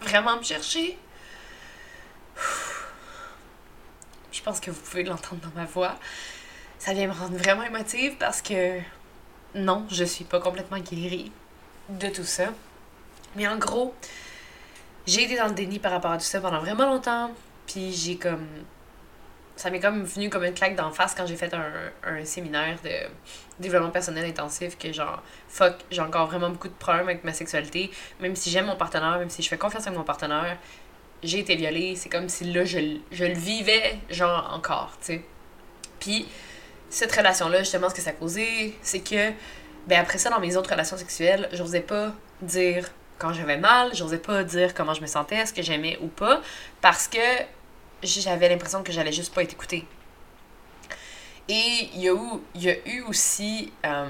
vraiment 0.00 0.36
me 0.36 0.42
chercher. 0.42 0.98
Je 4.32 4.42
pense 4.42 4.60
que 4.60 4.70
vous 4.70 4.80
pouvez 4.80 5.02
l'entendre 5.02 5.40
dans 5.42 5.60
ma 5.60 5.64
voix. 5.64 5.96
Ça 6.78 6.92
vient 6.92 7.08
me 7.08 7.12
rendre 7.12 7.36
vraiment 7.36 7.62
émotive 7.62 8.16
parce 8.18 8.42
que 8.42 8.80
non, 9.54 9.86
je 9.90 10.04
suis 10.04 10.24
pas 10.24 10.40
complètement 10.40 10.78
guérie 10.78 11.32
de 11.88 12.08
tout 12.08 12.24
ça. 12.24 12.52
Mais 13.34 13.46
en 13.48 13.56
gros, 13.56 13.94
j'ai 15.06 15.24
été 15.24 15.36
dans 15.36 15.46
le 15.48 15.54
déni 15.54 15.78
par 15.78 15.92
rapport 15.92 16.10
à 16.10 16.18
tout 16.18 16.24
ça 16.24 16.40
pendant 16.40 16.60
vraiment 16.60 16.86
longtemps. 16.86 17.30
Puis 17.66 17.92
j'ai 17.92 18.16
comme. 18.16 18.46
Ça 19.56 19.70
m'est 19.70 19.80
comme 19.80 20.04
venu 20.04 20.28
comme 20.28 20.44
une 20.44 20.52
claque 20.52 20.76
d'en 20.76 20.90
face 20.90 21.14
quand 21.14 21.26
j'ai 21.26 21.36
fait 21.36 21.54
un, 21.54 21.72
un 22.04 22.24
séminaire 22.26 22.76
de 22.84 22.90
développement 23.58 23.90
personnel 23.90 24.26
intensif 24.26 24.76
que 24.76 24.92
genre, 24.92 25.22
fuck, 25.48 25.76
j'ai 25.90 26.02
encore 26.02 26.26
vraiment 26.26 26.50
beaucoup 26.50 26.68
de 26.68 26.74
problèmes 26.74 27.08
avec 27.08 27.24
ma 27.24 27.32
sexualité. 27.32 27.90
Même 28.20 28.36
si 28.36 28.50
j'aime 28.50 28.66
mon 28.66 28.76
partenaire, 28.76 29.18
même 29.18 29.30
si 29.30 29.42
je 29.42 29.48
fais 29.48 29.56
confiance 29.56 29.86
avec 29.86 29.98
mon 29.98 30.04
partenaire, 30.04 30.58
j'ai 31.22 31.38
été 31.38 31.56
violée. 31.56 31.96
C'est 31.96 32.10
comme 32.10 32.28
si 32.28 32.52
là, 32.52 32.66
je, 32.66 32.98
je 33.10 33.24
le 33.24 33.32
vivais, 33.32 33.98
genre, 34.10 34.50
encore, 34.52 34.92
tu 35.00 35.06
sais. 35.06 35.24
Puis, 36.00 36.28
cette 36.96 37.14
relation-là, 37.14 37.58
justement, 37.58 37.90
ce 37.90 37.94
que 37.94 38.00
ça 38.00 38.12
causé, 38.12 38.74
c'est 38.80 39.00
que, 39.00 39.30
ben 39.86 40.00
après 40.00 40.16
ça, 40.16 40.30
dans 40.30 40.40
mes 40.40 40.56
autres 40.56 40.70
relations 40.70 40.96
sexuelles, 40.96 41.46
j'osais 41.52 41.80
pas 41.82 42.14
dire 42.40 42.88
quand 43.18 43.34
j'avais 43.34 43.58
mal, 43.58 43.94
j'osais 43.94 44.18
pas 44.18 44.44
dire 44.44 44.72
comment 44.72 44.94
je 44.94 45.02
me 45.02 45.06
sentais, 45.06 45.44
ce 45.44 45.52
que 45.52 45.60
j'aimais 45.60 45.98
ou 46.00 46.06
pas, 46.06 46.40
parce 46.80 47.06
que 47.06 47.18
j'avais 48.02 48.48
l'impression 48.48 48.82
que 48.82 48.92
j'allais 48.92 49.12
juste 49.12 49.34
pas 49.34 49.42
être 49.42 49.52
écoutée. 49.52 49.86
Et 51.48 51.90
il 51.94 52.00
y 52.00 52.08
a 52.08 52.14
eu, 52.14 52.40
il 52.54 52.62
y 52.62 52.70
a 52.70 52.88
eu 52.88 53.02
aussi. 53.02 53.74
Euh, 53.84 54.08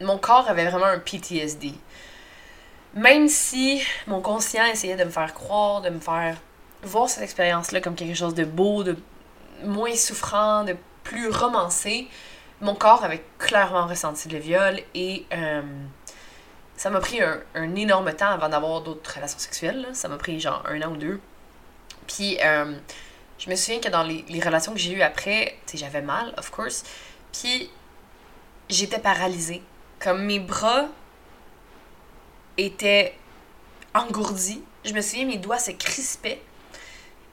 mon 0.00 0.16
corps 0.16 0.48
avait 0.48 0.64
vraiment 0.64 0.86
un 0.86 0.98
PTSD. 0.98 1.74
Même 2.94 3.28
si 3.28 3.82
mon 4.06 4.22
conscient 4.22 4.64
essayait 4.64 4.96
de 4.96 5.04
me 5.04 5.10
faire 5.10 5.34
croire, 5.34 5.82
de 5.82 5.90
me 5.90 6.00
faire 6.00 6.38
voir 6.82 7.10
cette 7.10 7.22
expérience-là 7.22 7.82
comme 7.82 7.94
quelque 7.94 8.16
chose 8.16 8.34
de 8.34 8.44
beau, 8.44 8.82
de 8.82 8.96
moins 9.62 9.94
souffrant, 9.94 10.64
de 10.64 10.74
plus 11.08 11.28
romancé, 11.28 12.08
mon 12.60 12.74
corps 12.74 13.04
avait 13.04 13.22
clairement 13.38 13.86
ressenti 13.86 14.28
le 14.28 14.38
viol 14.38 14.80
et 14.94 15.24
euh, 15.32 15.62
ça 16.76 16.90
m'a 16.90 17.00
pris 17.00 17.20
un, 17.20 17.74
énorme 17.76 18.12
temps 18.12 18.30
avant 18.30 18.48
d'avoir 18.48 18.80
d'autres 18.80 19.14
relations 19.14 19.38
sexuelles. 19.38 19.88
Ça 19.92 20.08
m'a 20.08 20.16
pris 20.16 20.40
genre 20.40 20.62
un 20.66 20.80
an 20.82 20.92
ou 20.92 20.96
deux. 20.96 21.20
Puis 22.06 22.38
euh, 22.42 22.74
je 23.38 23.50
me 23.50 23.56
souviens 23.56 23.80
que 23.80 23.88
dans 23.88 24.02
les, 24.02 24.40
relations 24.40 24.72
que 24.72 24.78
j'ai 24.78 24.92
eues 24.92 25.02
après, 25.02 25.56
j'avais 25.72 26.02
mal, 26.02 26.34
of 26.38 26.50
course. 26.50 26.82
Puis 27.32 27.70
j'étais 28.68 28.98
paralysée. 28.98 29.62
Comme 30.00 30.24
mes 30.24 30.40
bras 30.40 30.86
étaient 32.58 33.14
engourdis. 33.94 34.62
Je 34.84 34.92
me 34.92 35.00
souviens, 35.00 35.26
mes 35.26 35.38
doigts 35.38 35.58
se 35.58 35.70
crispaient. 35.70 36.42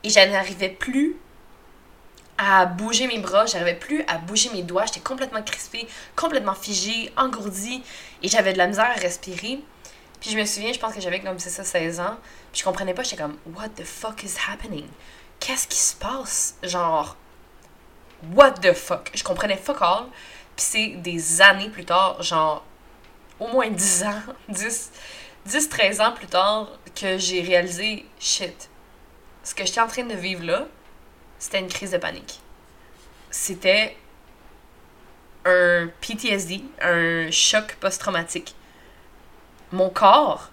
Et 0.03 0.10
je 0.10 0.20
n'arrivais 0.20 0.70
plus 0.70 1.18
à 2.37 2.65
bouger 2.65 3.07
mes 3.07 3.19
bras, 3.19 3.45
j'arrivais 3.45 3.75
plus 3.75 4.03
à 4.07 4.17
bouger 4.17 4.49
mes 4.51 4.63
doigts, 4.63 4.85
j'étais 4.85 4.99
complètement 4.99 5.41
crispée, 5.43 5.87
complètement 6.15 6.55
figée, 6.55 7.11
engourdie, 7.15 7.83
et 8.21 8.27
j'avais 8.27 8.53
de 8.53 8.57
la 8.57 8.67
misère 8.67 8.89
à 8.89 8.99
respirer. 8.99 9.59
Puis 10.19 10.31
je 10.31 10.37
me 10.37 10.45
souviens, 10.45 10.73
je 10.73 10.79
pense 10.79 10.93
que 10.93 11.01
j'avais 11.01 11.19
comme 11.19 11.37
c'est 11.37 11.49
ça 11.49 11.63
16 11.63 11.99
ans, 11.99 12.17
puis 12.51 12.59
je 12.59 12.63
comprenais 12.63 12.93
pas, 12.93 13.03
j'étais 13.03 13.21
comme 13.21 13.37
what 13.55 13.69
the 13.69 13.83
fuck 13.83 14.23
is 14.23 14.35
happening? 14.49 14.87
Qu'est-ce 15.39 15.67
qui 15.67 15.79
se 15.79 15.95
passe? 15.95 16.55
Genre 16.63 17.15
what 18.33 18.51
the 18.51 18.73
fuck? 18.73 19.11
Je 19.13 19.23
comprenais 19.23 19.57
fuck 19.57 19.81
all. 19.81 20.05
Puis 20.55 20.65
c'est 20.65 20.87
des 20.97 21.41
années 21.41 21.69
plus 21.69 21.85
tard, 21.85 22.21
genre 22.21 22.63
au 23.39 23.47
moins 23.47 23.69
10 23.69 24.03
ans, 24.03 24.21
10 24.49 24.91
10 25.45 25.69
13 25.69 26.01
ans 26.01 26.11
plus 26.13 26.27
tard 26.27 26.69
que 26.95 27.17
j'ai 27.17 27.41
réalisé 27.41 28.05
shit. 28.19 28.69
Ce 29.43 29.53
que 29.53 29.65
j'étais 29.65 29.81
en 29.81 29.87
train 29.87 30.03
de 30.03 30.13
vivre 30.13 30.45
là, 30.45 30.67
c'était 31.43 31.59
une 31.59 31.67
crise 31.67 31.91
de 31.91 31.97
panique. 31.97 32.39
C'était 33.29 33.97
un 35.43 35.89
PTSD, 36.00 36.63
un 36.81 37.29
choc 37.31 37.75
post-traumatique. 37.81 38.55
Mon 39.73 39.89
corps 39.89 40.51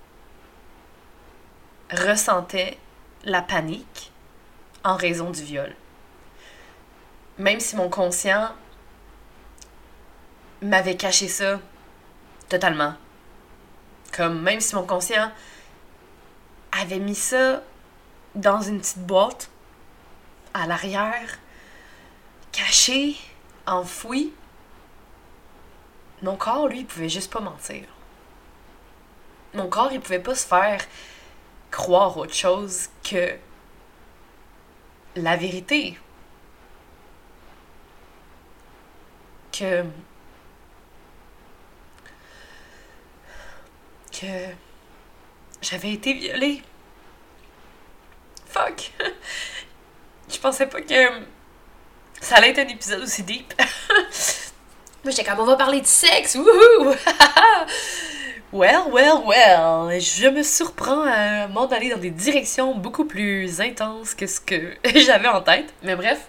ressentait 1.92 2.76
la 3.22 3.40
panique 3.40 4.10
en 4.82 4.96
raison 4.96 5.30
du 5.30 5.44
viol. 5.44 5.76
Même 7.38 7.60
si 7.60 7.76
mon 7.76 7.88
conscient 7.88 8.50
m'avait 10.60 10.96
caché 10.96 11.28
ça 11.28 11.60
totalement. 12.48 12.94
Comme 14.12 14.42
même 14.42 14.60
si 14.60 14.74
mon 14.74 14.84
conscient 14.84 15.30
avait 16.72 16.98
mis 16.98 17.14
ça 17.14 17.62
dans 18.34 18.60
une 18.60 18.80
petite 18.80 19.06
boîte 19.06 19.50
à 20.54 20.66
l'arrière, 20.66 21.38
caché, 22.52 23.16
enfoui. 23.66 24.32
Mon 26.22 26.36
corps, 26.36 26.68
lui, 26.68 26.80
il 26.80 26.86
pouvait 26.86 27.08
juste 27.08 27.32
pas 27.32 27.40
mentir. 27.40 27.84
Mon 29.54 29.68
corps, 29.68 29.92
il 29.92 30.00
pouvait 30.00 30.20
pas 30.20 30.34
se 30.34 30.46
faire 30.46 30.80
croire 31.70 32.16
autre 32.16 32.34
chose 32.34 32.88
que 33.02 33.36
la 35.16 35.36
vérité. 35.36 35.98
Que. 39.52 39.84
que. 44.12 44.26
j'avais 45.62 45.92
été 45.92 46.14
violée. 46.14 46.62
Fuck! 48.46 48.92
Je 50.32 50.38
pensais 50.38 50.66
pas 50.66 50.80
que 50.80 51.08
ça 52.20 52.36
allait 52.36 52.50
être 52.50 52.58
un 52.60 52.68
épisode 52.68 53.02
aussi 53.02 53.22
deep. 53.22 53.52
Moi, 55.04 55.10
j'étais 55.10 55.24
comme, 55.24 55.40
on 55.40 55.46
va 55.46 55.56
parler 55.56 55.80
de 55.80 55.86
sexe, 55.86 56.34
wouhou! 56.36 56.94
well, 58.52 58.82
well, 58.92 59.22
well. 59.24 60.00
Je 60.00 60.28
me 60.28 60.42
surprends 60.42 61.02
à 61.02 61.48
m'en 61.48 61.66
aller 61.66 61.90
dans 61.90 61.98
des 61.98 62.10
directions 62.10 62.74
beaucoup 62.74 63.06
plus 63.06 63.60
intenses 63.60 64.14
que 64.14 64.26
ce 64.26 64.40
que 64.40 64.76
j'avais 64.94 65.28
en 65.28 65.40
tête. 65.40 65.72
Mais 65.82 65.96
bref, 65.96 66.28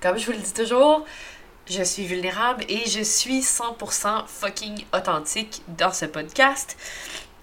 comme 0.00 0.18
je 0.18 0.26
vous 0.26 0.32
le 0.32 0.38
dis 0.38 0.52
toujours, 0.52 1.06
je 1.70 1.82
suis 1.82 2.04
vulnérable 2.04 2.64
et 2.68 2.88
je 2.90 3.02
suis 3.02 3.40
100% 3.40 4.26
fucking 4.26 4.84
authentique 4.92 5.62
dans 5.68 5.92
ce 5.92 6.04
podcast. 6.04 6.76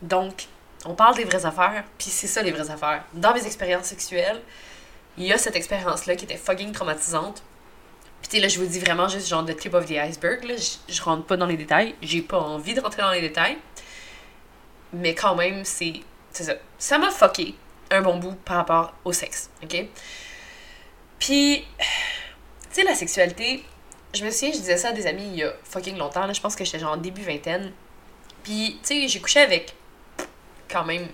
Donc, 0.02 0.48
on 0.86 0.94
parle 0.94 1.16
des 1.16 1.24
vraies 1.24 1.46
affaires, 1.46 1.86
puis 1.98 2.10
c'est 2.10 2.28
ça 2.28 2.42
les 2.42 2.52
vraies 2.52 2.70
affaires. 2.70 3.06
Dans 3.14 3.34
mes 3.34 3.46
expériences 3.46 3.86
sexuelles, 3.86 4.42
il 5.20 5.26
y 5.26 5.34
a 5.34 5.38
cette 5.38 5.56
expérience-là 5.56 6.16
qui 6.16 6.26
était 6.26 6.38
fucking 6.38 6.72
traumatisante. 6.72 7.44
Puis 8.22 8.30
tu 8.30 8.40
là, 8.40 8.48
je 8.48 8.60
vous 8.60 8.66
dis 8.66 8.80
vraiment 8.80 9.08
juste 9.08 9.28
genre 9.28 9.44
de 9.44 9.54
tip 9.54 9.74
of 9.74 9.86
the 9.86 9.92
iceberg, 9.92 10.44
là. 10.46 10.56
Je, 10.56 10.94
je 10.94 11.02
rentre 11.02 11.26
pas 11.26 11.38
dans 11.38 11.46
les 11.46 11.58
détails. 11.58 11.94
J'ai 12.02 12.22
pas 12.22 12.40
envie 12.40 12.74
de 12.74 12.82
rentrer 12.82 13.02
dans 13.02 13.12
les 13.12 13.22
détails. 13.22 13.58
Mais 14.94 15.14
quand 15.14 15.36
même, 15.36 15.64
c'est. 15.66 15.94
C'est 16.32 16.44
ça. 16.44 16.54
Ça 16.78 16.98
m'a 16.98 17.12
fucké 17.12 17.56
un 17.92 18.02
bon 18.02 18.18
bout 18.18 18.36
par 18.46 18.58
rapport 18.58 18.94
au 19.04 19.12
sexe, 19.14 19.50
ok? 19.64 19.86
Puis, 21.18 21.66
tu 21.80 21.86
sais, 22.72 22.84
la 22.84 22.96
sexualité, 22.96 23.64
je 24.14 24.24
me 24.24 24.32
souviens, 24.32 24.52
je 24.54 24.60
disais 24.60 24.78
ça 24.78 24.90
à 24.90 24.92
des 24.92 25.08
amis 25.08 25.26
il 25.26 25.36
y 25.36 25.44
a 25.44 25.54
fucking 25.64 25.98
longtemps, 25.98 26.26
là. 26.26 26.34
Je 26.34 26.42
pense 26.42 26.56
que 26.56 26.64
j'étais 26.64 26.80
genre 26.80 26.98
début 26.98 27.24
vingtaine. 27.24 27.72
Puis, 28.44 28.80
tu 28.82 28.88
sais, 28.88 29.08
j'ai 29.08 29.20
couché 29.20 29.40
avec 29.42 29.76
quand 30.70 30.86
même 30.86 31.08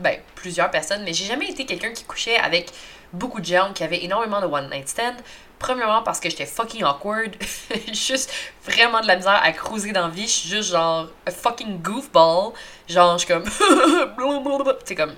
ben, 0.00 0.18
plusieurs 0.34 0.70
personnes, 0.70 1.02
mais 1.04 1.12
j'ai 1.12 1.24
jamais 1.24 1.48
été 1.48 1.64
quelqu'un 1.66 1.92
qui 1.92 2.04
couchait 2.04 2.36
avec 2.36 2.70
beaucoup 3.12 3.40
de 3.40 3.46
gens 3.46 3.72
qui 3.72 3.82
avaient 3.82 4.04
énormément 4.04 4.40
de 4.40 4.46
one 4.46 4.70
night 4.70 4.88
stand. 4.88 5.14
Premièrement 5.58 6.02
parce 6.02 6.20
que 6.20 6.28
j'étais 6.28 6.44
fucking 6.44 6.84
awkward, 6.84 7.34
juste 7.92 8.30
vraiment 8.64 9.00
de 9.00 9.06
la 9.06 9.16
misère 9.16 9.40
à 9.42 9.52
cruiser 9.52 9.92
dans 9.92 10.08
la 10.08 10.12
vie, 10.12 10.26
je 10.26 10.32
suis 10.32 10.48
juste 10.50 10.70
genre 10.72 11.08
a 11.24 11.30
fucking 11.30 11.80
goofball, 11.80 12.52
genre 12.88 13.16
je 13.16 13.24
suis 13.24 13.34
comme 13.34 13.44
c'est 14.84 14.94
comme 14.94 15.14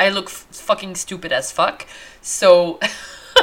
I 0.00 0.10
look 0.10 0.30
fucking 0.30 0.96
stupid 0.96 1.32
as 1.32 1.52
fuck. 1.52 1.86
So 2.22 2.80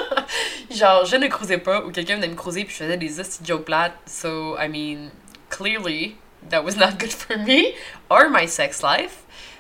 genre 0.72 1.06
je 1.06 1.18
ne 1.18 1.28
cruisais 1.28 1.60
pas 1.60 1.86
ou 1.86 1.92
quelqu'un 1.92 2.16
venait 2.16 2.30
me 2.30 2.36
cruiser 2.36 2.66
puis 2.66 2.74
je 2.74 2.84
faisais 2.84 2.98
des 2.98 3.20
hosties 3.20 3.46
jokes 3.46 3.66
plates. 3.66 3.94
So 4.08 4.58
I 4.60 4.68
mean 4.68 5.12
clearly 5.50 6.18
that 6.50 6.64
was 6.64 6.76
not 6.76 6.98
good 6.98 7.14
for 7.14 7.38
me 7.38 7.76
or 8.10 8.30
my 8.30 8.48
sex 8.48 8.82
life. 8.82 9.20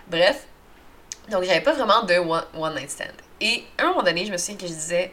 Bref, 0.10 0.48
donc, 1.30 1.44
j'avais 1.44 1.62
pas 1.62 1.74
vraiment 1.74 2.04
de 2.04 2.16
one, 2.16 2.76
night 2.76 2.90
stand. 2.90 3.14
Et 3.42 3.64
à 3.78 3.84
un 3.84 3.90
moment 3.90 4.04
donné, 4.04 4.26
je 4.26 4.32
me 4.32 4.38
souviens 4.38 4.56
que 4.56 4.68
je 4.68 4.74
disais, 4.74 5.12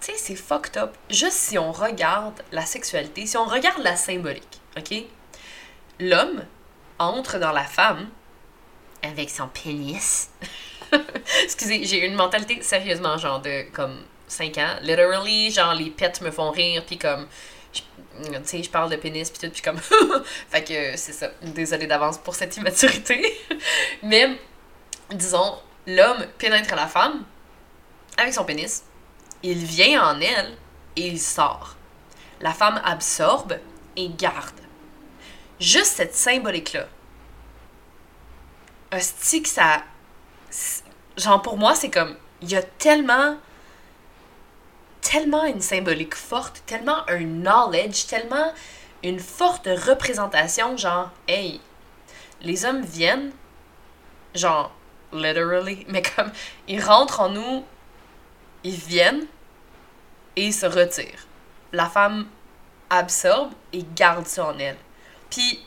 tu 0.00 0.12
sais, 0.12 0.18
c'est 0.18 0.36
fucked 0.36 0.76
up. 0.76 0.94
Juste 1.10 1.36
si 1.36 1.58
on 1.58 1.72
regarde 1.72 2.42
la 2.52 2.66
sexualité, 2.66 3.26
si 3.26 3.36
on 3.36 3.46
regarde 3.46 3.82
la 3.82 3.96
symbolique, 3.96 4.60
OK? 4.76 5.04
L'homme 6.00 6.44
entre 6.98 7.38
dans 7.38 7.52
la 7.52 7.64
femme 7.64 8.08
avec 9.02 9.30
son 9.30 9.48
pénis. 9.48 10.30
Excusez, 11.44 11.84
j'ai 11.84 12.06
une 12.06 12.14
mentalité 12.14 12.60
sérieusement 12.62 13.16
genre 13.18 13.40
de 13.40 13.62
comme 13.72 13.98
5 14.28 14.58
ans. 14.58 14.76
Literally, 14.82 15.50
genre 15.50 15.74
les 15.74 15.90
pets 15.90 16.20
me 16.20 16.30
font 16.30 16.50
rire, 16.50 16.84
puis 16.86 16.98
comme 16.98 17.26
tu 18.22 18.32
sais, 18.44 18.62
je 18.62 18.70
parle 18.70 18.90
de 18.90 18.96
pénis 18.96 19.30
puis 19.30 19.46
tout, 19.46 19.52
puis 19.52 19.62
comme 19.62 19.78
fait 20.50 20.64
que 20.64 20.96
c'est 20.96 21.12
ça. 21.12 21.30
Désolée 21.42 21.86
d'avance 21.86 22.18
pour 22.18 22.34
cette 22.34 22.56
immaturité. 22.56 23.38
Mais 24.02 24.30
disons, 25.12 25.58
l'homme 25.86 26.26
pénètre 26.38 26.74
la 26.74 26.86
femme 26.86 27.24
avec 28.18 28.34
son 28.34 28.44
pénis, 28.44 28.84
il 29.42 29.64
vient 29.64 30.02
en 30.02 30.20
elle 30.20 30.56
et 30.96 31.06
il 31.06 31.20
sort. 31.20 31.76
La 32.40 32.52
femme 32.52 32.80
absorbe 32.84 33.58
et 33.96 34.08
garde. 34.08 34.60
Juste 35.60 35.96
cette 35.96 36.14
symbolique-là. 36.14 36.86
Un 38.92 39.00
stick, 39.00 39.46
ça. 39.46 39.82
Genre, 41.16 41.42
pour 41.42 41.56
moi, 41.56 41.74
c'est 41.74 41.90
comme. 41.90 42.16
Il 42.42 42.50
y 42.50 42.56
a 42.56 42.62
tellement. 42.62 43.36
Tellement 45.00 45.44
une 45.44 45.60
symbolique 45.60 46.16
forte, 46.16 46.62
tellement 46.66 47.08
un 47.08 47.20
knowledge, 47.20 48.06
tellement 48.06 48.52
une 49.04 49.20
forte 49.20 49.66
représentation, 49.66 50.76
genre, 50.76 51.10
hey, 51.28 51.60
les 52.40 52.64
hommes 52.64 52.82
viennent, 52.82 53.30
genre, 54.34 54.72
literally, 55.12 55.84
mais 55.88 56.02
comme, 56.02 56.30
ils 56.68 56.82
rentrent 56.82 57.20
en 57.20 57.30
nous, 57.30 57.64
ils 58.64 58.74
viennent 58.74 59.26
et 60.36 60.46
ils 60.46 60.54
se 60.54 60.66
retirent. 60.66 61.26
La 61.72 61.86
femme 61.86 62.26
absorbe 62.90 63.52
et 63.72 63.84
garde 63.94 64.26
ça 64.26 64.46
en 64.46 64.58
elle. 64.58 64.76
Puis, 65.30 65.60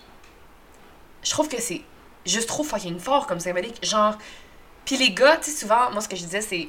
je 1.24 1.29
trouve 1.31 1.50
que 1.50 1.62
c'est 1.62 1.81
juste 2.25 2.48
trop 2.48 2.63
fucking 2.63 3.00
fort 3.00 3.27
comme 3.27 3.39
symbolique. 3.39 3.84
Genre, 3.84 4.17
puis 4.86 4.98
les 4.98 5.12
gars, 5.12 5.38
tu 5.38 5.51
sais, 5.51 5.58
souvent, 5.58 5.91
moi, 5.91 6.01
ce 6.01 6.08
que 6.08 6.15
je 6.15 6.24
disais, 6.24 6.41
c'est. 6.41 6.67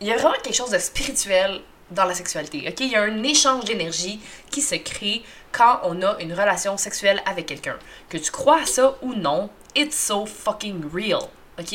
Il 0.00 0.06
y 0.06 0.12
a 0.12 0.16
vraiment 0.16 0.36
quelque 0.42 0.54
chose 0.54 0.70
de 0.70 0.78
spirituel 0.78 1.60
dans 1.90 2.04
la 2.04 2.14
sexualité. 2.14 2.64
OK? 2.68 2.80
Il 2.80 2.90
y 2.90 2.96
a 2.96 3.02
un 3.02 3.22
échange 3.22 3.64
d'énergie 3.64 4.20
qui 4.50 4.62
se 4.62 4.76
crée 4.76 5.22
quand 5.50 5.80
on 5.82 6.02
a 6.02 6.20
une 6.20 6.32
relation 6.32 6.76
sexuelle 6.76 7.20
avec 7.26 7.46
quelqu'un. 7.46 7.78
Que 8.08 8.18
tu 8.18 8.30
crois 8.30 8.62
à 8.62 8.66
ça 8.66 8.96
ou 9.02 9.14
non, 9.14 9.50
it's 9.74 9.96
so 9.96 10.24
fucking 10.24 10.84
real. 10.92 11.28
OK? 11.58 11.74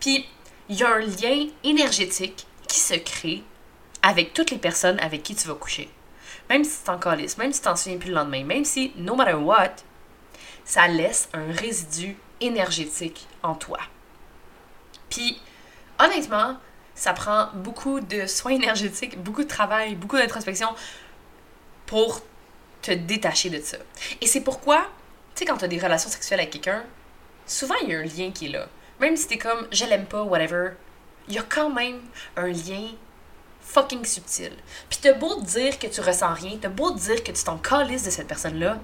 Puis, 0.00 0.26
il 0.68 0.76
y 0.76 0.82
a 0.82 0.94
un 0.94 1.00
lien 1.00 1.46
énergétique 1.62 2.46
qui 2.68 2.80
se 2.80 2.94
crée 2.94 3.42
avec 4.02 4.34
toutes 4.34 4.50
les 4.50 4.58
personnes 4.58 4.98
avec 5.00 5.22
qui 5.22 5.34
tu 5.34 5.48
vas 5.48 5.54
coucher. 5.54 5.88
Même 6.50 6.64
si 6.64 6.78
tu 6.78 6.84
t'en 6.84 6.98
calisses, 6.98 7.38
même 7.38 7.52
si 7.52 7.60
tu 7.60 7.64
t'en 7.64 7.76
souviens 7.76 7.98
plus 7.98 8.10
le 8.10 8.16
lendemain, 8.16 8.44
même 8.44 8.64
si, 8.64 8.92
no 8.96 9.14
matter 9.14 9.34
what, 9.34 9.76
ça 10.64 10.88
laisse 10.88 11.28
un 11.32 11.50
résidu 11.52 12.16
énergétique 12.40 13.26
en 13.42 13.54
toi. 13.54 13.78
Puis, 15.08 15.40
honnêtement, 15.98 16.58
ça 16.94 17.12
prend 17.12 17.48
beaucoup 17.54 18.00
de 18.00 18.26
soins 18.26 18.52
énergétiques, 18.52 19.18
beaucoup 19.22 19.42
de 19.42 19.48
travail, 19.48 19.94
beaucoup 19.94 20.16
d'introspection 20.16 20.68
pour 21.86 22.20
te 22.82 22.92
détacher 22.92 23.50
de 23.50 23.60
ça. 23.60 23.78
Et 24.20 24.26
c'est 24.26 24.42
pourquoi, 24.42 24.82
tu 25.34 25.40
sais, 25.40 25.44
quand 25.44 25.56
tu 25.56 25.64
as 25.64 25.68
des 25.68 25.78
relations 25.78 26.10
sexuelles 26.10 26.40
avec 26.40 26.52
quelqu'un, 26.52 26.84
souvent 27.46 27.74
il 27.82 27.90
y 27.90 27.94
a 27.94 27.98
un 27.98 28.04
lien 28.04 28.30
qui 28.32 28.46
est 28.46 28.50
là. 28.50 28.68
Même 29.00 29.16
si 29.16 29.26
t'es 29.26 29.38
comme 29.38 29.66
je 29.70 29.84
l'aime 29.84 30.06
pas, 30.06 30.22
whatever, 30.22 30.70
il 31.28 31.34
y 31.34 31.38
a 31.38 31.42
quand 31.42 31.70
même 31.70 32.00
un 32.36 32.48
lien 32.48 32.90
fucking 33.60 34.04
subtil. 34.04 34.52
Puis 34.88 34.98
t'as 35.02 35.14
beau 35.14 35.40
te 35.40 35.46
dire 35.46 35.78
que 35.78 35.86
tu 35.86 36.00
ressens 36.00 36.34
rien, 36.34 36.58
t'as 36.60 36.68
beau 36.68 36.90
te 36.92 36.98
dire 36.98 37.24
que 37.24 37.32
tu 37.32 37.44
t'en 37.44 37.58
calisses 37.58 38.04
de 38.04 38.10
cette 38.10 38.28
personne-là, 38.28 38.78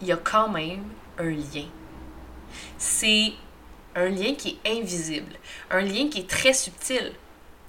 il 0.00 0.08
y 0.08 0.12
a 0.12 0.16
quand 0.16 0.48
même 0.48 0.84
un 1.18 1.30
lien. 1.30 1.66
C'est 2.78 3.32
un 3.94 4.08
lien 4.08 4.34
qui 4.34 4.58
est 4.64 4.78
invisible, 4.78 5.34
un 5.70 5.80
lien 5.80 6.08
qui 6.08 6.20
est 6.20 6.28
très 6.28 6.52
subtil. 6.52 7.12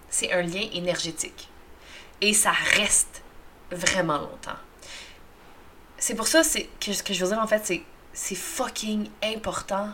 C'est 0.10 0.32
un 0.32 0.42
lien 0.42 0.68
énergétique. 0.74 1.50
Et 2.22 2.34
ça 2.34 2.52
reste 2.52 3.22
vraiment 3.72 4.18
longtemps. 4.18 4.58
C'est 5.98 6.16
pour 6.16 6.28
ça 6.28 6.42
que 6.80 6.94
ce 6.94 7.04
que 7.04 7.14
je 7.14 7.24
veux 7.24 7.32
dire 7.32 7.42
en 7.42 7.48
fait, 7.48 7.84
c'est 8.14 8.36
fucking 8.36 9.10
important 9.24 9.90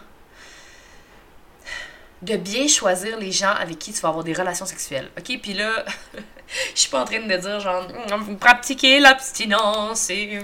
de 2.22 2.38
bien 2.38 2.68
choisir 2.68 3.18
les 3.18 3.32
gens 3.32 3.54
avec 3.54 3.80
qui 3.80 3.92
tu 3.94 4.00
vas 4.02 4.10
avoir 4.10 4.24
des 4.24 4.34
relations 4.34 4.66
sexuelles. 4.66 5.10
OK? 5.18 5.40
Puis 5.42 5.54
là, 5.54 5.86
je 6.76 6.80
suis 6.80 6.90
pas 6.90 7.02
en 7.02 7.06
train 7.06 7.20
de 7.20 7.38
dire 7.38 7.60
genre, 7.60 7.88
hum, 8.12 8.22
vous 8.22 8.36
pratiquez 8.36 9.00
l'abstinence 9.00 10.10
et 10.10 10.40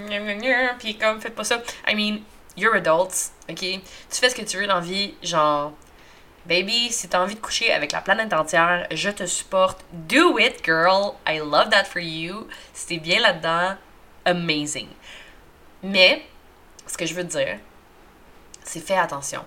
puis 0.80 0.98
comme, 0.98 1.22
faites 1.22 1.36
pas 1.36 1.44
ça. 1.44 1.62
I 1.88 1.96
mean, 1.96 2.22
you're 2.56 2.76
adults, 2.76 3.32
OK? 3.50 3.60
Tu 3.60 3.82
fais 4.10 4.30
ce 4.30 4.36
que 4.36 4.42
tu 4.42 4.58
veux 4.58 4.68
dans 4.68 4.76
la 4.76 4.82
vie, 4.82 5.14
genre, 5.22 5.74
baby, 6.48 6.92
si 6.92 7.08
t'as 7.08 7.22
envie 7.22 7.36
de 7.36 7.40
coucher 7.40 7.72
avec 7.72 7.92
la 7.92 8.02
planète 8.02 8.34
entière, 8.34 8.88
je 8.92 9.10
te 9.10 9.26
supporte. 9.26 9.84
Do 9.92 10.40
it, 10.40 10.64
girl. 10.66 11.16
I 11.28 11.40
love 11.40 11.70
that 11.70 11.86
for 11.86 12.02
you. 12.02 12.48
Si 12.74 12.88
t'es 12.88 12.98
bien 12.98 13.20
là-dedans, 13.20 13.76
amazing. 14.26 14.88
Mais, 15.84 16.26
ce 16.88 16.98
que 16.98 17.06
je 17.06 17.14
veux 17.14 17.24
dire, 17.24 17.60
c'est 18.64 18.80
fais 18.80 18.98
attention 18.98 19.46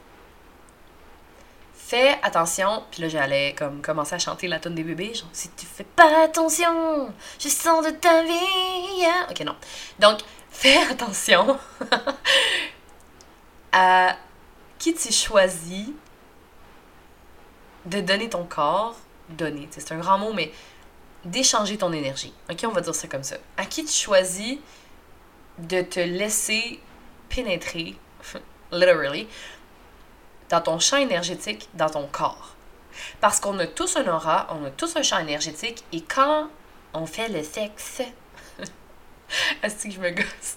fais 1.90 2.16
attention. 2.22 2.84
Puis 2.90 3.02
là, 3.02 3.08
j'allais 3.08 3.54
comme 3.58 3.82
commencer 3.82 4.14
à 4.14 4.18
chanter 4.18 4.46
la 4.46 4.60
tonne 4.60 4.76
des 4.76 4.84
bébés. 4.84 5.12
Genre, 5.12 5.28
si 5.32 5.50
tu 5.50 5.66
fais 5.66 5.84
pas 5.84 6.24
attention, 6.24 7.12
je 7.38 7.48
sens 7.48 7.84
de 7.84 7.90
ta 7.90 8.22
vie. 8.22 9.06
Ok, 9.28 9.40
non. 9.40 9.56
Donc, 9.98 10.20
fais 10.50 10.76
attention 10.88 11.58
à 13.72 14.16
qui 14.78 14.94
tu 14.94 15.12
choisis 15.12 15.88
de 17.86 18.00
donner 18.00 18.28
ton 18.28 18.44
corps? 18.44 18.96
Donner, 19.30 19.68
c'est 19.70 19.92
un 19.92 19.98
grand 19.98 20.18
mot, 20.18 20.32
mais 20.32 20.52
d'échanger 21.24 21.76
ton 21.76 21.92
énergie. 21.92 22.32
Ok, 22.50 22.64
on 22.64 22.72
va 22.72 22.80
dire 22.80 22.94
ça 22.94 23.08
comme 23.08 23.24
ça. 23.24 23.36
À 23.56 23.64
qui 23.64 23.84
tu 23.84 23.92
choisis 23.92 24.58
de 25.58 25.82
te 25.82 26.00
laisser 26.00 26.80
pénétrer, 27.28 27.96
literally, 28.72 29.26
dans 30.50 30.60
ton 30.60 30.78
champ 30.78 30.98
énergétique, 30.98 31.68
dans 31.74 31.88
ton 31.88 32.06
corps. 32.06 32.54
Parce 33.20 33.40
qu'on 33.40 33.58
a 33.58 33.66
tous 33.66 33.96
un 33.96 34.06
aura, 34.08 34.48
on 34.50 34.66
a 34.66 34.70
tous 34.70 34.96
un 34.96 35.02
champ 35.02 35.18
énergétique, 35.18 35.84
et 35.92 36.02
quand 36.02 36.48
on 36.92 37.06
fait 37.06 37.28
le 37.28 37.42
sexe, 37.42 38.02
est-ce 39.62 39.84
que 39.84 39.92
je 39.92 40.00
me 40.00 40.10
gosse? 40.10 40.56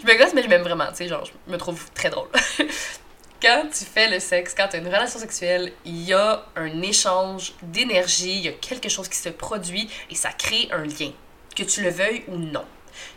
je 0.00 0.06
me 0.06 0.18
gosse, 0.18 0.34
mais 0.34 0.42
je 0.42 0.48
m'aime 0.48 0.62
vraiment, 0.62 0.86
tu 0.88 0.96
sais, 0.96 1.08
genre, 1.08 1.24
je 1.24 1.52
me 1.52 1.56
trouve 1.56 1.90
très 1.92 2.10
drôle. 2.10 2.28
quand 3.42 3.64
tu 3.72 3.84
fais 3.84 4.08
le 4.08 4.20
sexe, 4.20 4.54
quand 4.54 4.68
tu 4.68 4.76
as 4.76 4.78
une 4.80 4.86
relation 4.86 5.18
sexuelle, 5.18 5.72
il 5.84 6.02
y 6.02 6.12
a 6.12 6.44
un 6.56 6.82
échange 6.82 7.54
d'énergie, 7.62 8.36
il 8.36 8.44
y 8.44 8.48
a 8.48 8.52
quelque 8.52 8.88
chose 8.88 9.08
qui 9.08 9.16
se 9.16 9.30
produit 9.30 9.88
et 10.10 10.14
ça 10.14 10.30
crée 10.30 10.68
un 10.72 10.84
lien, 10.84 11.12
que 11.56 11.62
tu 11.62 11.82
le 11.82 11.90
veuilles 11.90 12.24
ou 12.28 12.36
non. 12.36 12.64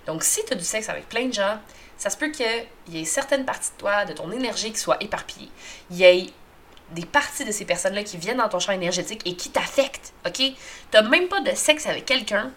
Donc, 0.05 0.23
si 0.23 0.45
tu 0.45 0.53
as 0.53 0.55
du 0.55 0.63
sexe 0.63 0.89
avec 0.89 1.09
plein 1.09 1.25
de 1.25 1.33
gens, 1.33 1.59
ça 2.01 2.09
se 2.09 2.17
peut 2.17 2.29
qu'il 2.29 2.65
y 2.87 2.99
ait 2.99 3.05
certaines 3.05 3.45
parties 3.45 3.69
de 3.73 3.77
toi, 3.77 4.05
de 4.05 4.13
ton 4.13 4.31
énergie 4.31 4.71
qui 4.71 4.79
soient 4.79 4.97
éparpillées. 5.03 5.51
Il 5.91 5.97
y 5.97 6.03
ait 6.03 6.25
des 6.89 7.05
parties 7.05 7.45
de 7.45 7.51
ces 7.51 7.63
personnes-là 7.63 8.01
qui 8.01 8.17
viennent 8.17 8.37
dans 8.37 8.49
ton 8.49 8.57
champ 8.57 8.71
énergétique 8.71 9.21
et 9.23 9.35
qui 9.35 9.51
t'affectent, 9.51 10.11
ok? 10.25 10.41
T'as 10.89 11.03
même 11.03 11.27
pas 11.27 11.41
de 11.41 11.53
sexe 11.53 11.85
avec 11.85 12.07
quelqu'un, 12.07 12.51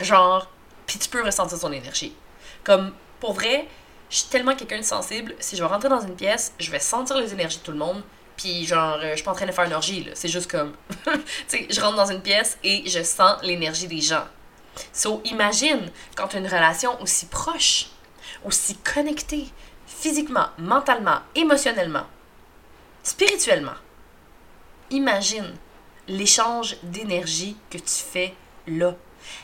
genre, 0.00 0.50
puis 0.86 0.98
tu 0.98 1.10
peux 1.10 1.22
ressentir 1.22 1.58
son 1.58 1.70
énergie. 1.70 2.16
Comme, 2.64 2.94
pour 3.20 3.34
vrai, 3.34 3.68
je 4.08 4.16
suis 4.16 4.28
tellement 4.28 4.56
quelqu'un 4.56 4.78
de 4.78 4.82
sensible, 4.82 5.34
si 5.38 5.54
je 5.54 5.62
vais 5.62 5.68
rentrer 5.68 5.90
dans 5.90 6.00
une 6.00 6.16
pièce, 6.16 6.54
je 6.58 6.70
vais 6.70 6.80
sentir 6.80 7.18
les 7.18 7.34
énergies 7.34 7.58
de 7.58 7.62
tout 7.62 7.72
le 7.72 7.78
monde, 7.78 8.02
puis 8.38 8.64
genre, 8.64 8.98
je 9.02 9.16
suis 9.16 9.22
pas 9.22 9.32
en 9.32 9.34
train 9.34 9.44
de 9.44 9.52
faire 9.52 9.64
une 9.64 9.74
orgie, 9.74 10.02
là. 10.02 10.12
C'est 10.14 10.28
juste 10.28 10.50
comme, 10.50 10.74
tu 11.04 11.20
sais, 11.46 11.66
je 11.68 11.78
rentre 11.82 11.96
dans 11.96 12.10
une 12.10 12.22
pièce 12.22 12.56
et 12.64 12.88
je 12.88 13.02
sens 13.02 13.36
l'énergie 13.42 13.86
des 13.86 14.00
gens. 14.00 14.24
So, 14.92 15.20
imagine 15.24 15.90
quand 16.16 16.28
tu 16.28 16.36
as 16.36 16.40
une 16.40 16.46
relation 16.46 17.00
aussi 17.00 17.26
proche, 17.26 17.86
aussi 18.44 18.76
connectée, 18.76 19.48
physiquement, 19.86 20.48
mentalement, 20.58 21.20
émotionnellement, 21.34 22.06
spirituellement. 23.02 23.74
Imagine 24.90 25.56
l'échange 26.08 26.76
d'énergie 26.82 27.56
que 27.70 27.78
tu 27.78 27.84
fais 27.88 28.34
là. 28.66 28.94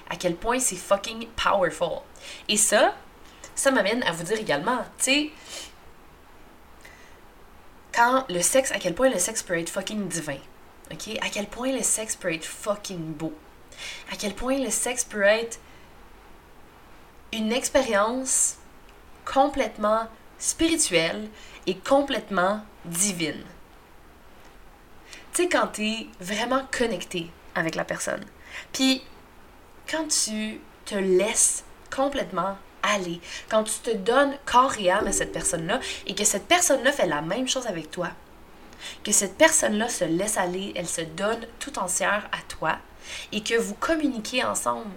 À 0.08 0.16
quel 0.16 0.36
point 0.36 0.58
c'est 0.58 0.76
fucking 0.76 1.26
powerful. 1.28 2.02
Et 2.48 2.56
ça, 2.56 2.94
ça 3.54 3.70
m'amène 3.70 4.02
à 4.04 4.12
vous 4.12 4.22
dire 4.22 4.38
également, 4.38 4.84
tu 4.98 5.04
sais, 5.04 5.30
quand 7.92 8.24
le 8.28 8.40
sexe, 8.40 8.72
à 8.72 8.78
quel 8.78 8.94
point 8.94 9.10
le 9.10 9.18
sexe 9.18 9.42
peut 9.42 9.58
être 9.58 9.68
fucking 9.68 10.08
divin. 10.08 10.38
OK? 10.90 11.18
À 11.20 11.28
quel 11.28 11.46
point 11.46 11.72
le 11.72 11.82
sexe 11.82 12.16
peut 12.16 12.32
être 12.32 12.44
fucking 12.44 13.12
beau 13.14 13.32
à 14.12 14.16
quel 14.16 14.34
point 14.34 14.58
le 14.58 14.70
sexe 14.70 15.04
peut 15.04 15.22
être 15.22 15.58
une 17.32 17.52
expérience 17.52 18.56
complètement 19.24 20.08
spirituelle 20.38 21.28
et 21.66 21.76
complètement 21.76 22.62
divine. 22.84 23.42
Tu 25.32 25.44
sais, 25.44 25.48
quand 25.48 25.68
tu 25.68 25.86
es 25.86 26.06
vraiment 26.20 26.66
connecté 26.70 27.30
avec 27.54 27.74
la 27.74 27.84
personne. 27.84 28.24
Puis, 28.72 29.02
quand 29.90 30.06
tu 30.08 30.60
te 30.84 30.94
laisses 30.94 31.64
complètement 31.94 32.56
aller, 32.82 33.20
quand 33.48 33.64
tu 33.64 33.78
te 33.78 33.96
donnes 33.96 34.36
corps 34.44 34.74
et 34.78 34.90
âme 34.90 35.06
à 35.06 35.12
cette 35.12 35.32
personne-là 35.32 35.80
et 36.06 36.14
que 36.14 36.24
cette 36.24 36.46
personne-là 36.46 36.92
fait 36.92 37.06
la 37.06 37.22
même 37.22 37.48
chose 37.48 37.66
avec 37.66 37.90
toi, 37.90 38.10
que 39.04 39.12
cette 39.12 39.36
personne-là 39.36 39.88
se 39.88 40.04
laisse 40.04 40.36
aller, 40.36 40.72
elle 40.74 40.88
se 40.88 41.02
donne 41.02 41.46
tout 41.60 41.78
entière 41.78 42.28
à 42.32 42.42
toi, 42.48 42.78
et 43.32 43.42
que 43.42 43.54
vous 43.54 43.74
communiquez 43.74 44.44
ensemble, 44.44 44.90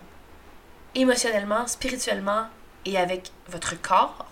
émotionnellement, 0.93 1.67
spirituellement 1.67 2.47
et 2.85 2.97
avec 2.97 3.31
votre 3.47 3.79
corps, 3.81 4.25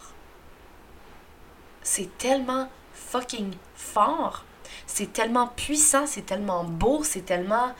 c'est 1.81 2.17
tellement 2.17 2.69
fucking 2.93 3.53
fort, 3.75 4.45
c'est 4.87 5.11
tellement 5.11 5.47
puissant, 5.47 6.07
c'est 6.07 6.25
tellement 6.25 6.63
beau, 6.63 7.03
c'est 7.03 7.25
tellement 7.25 7.73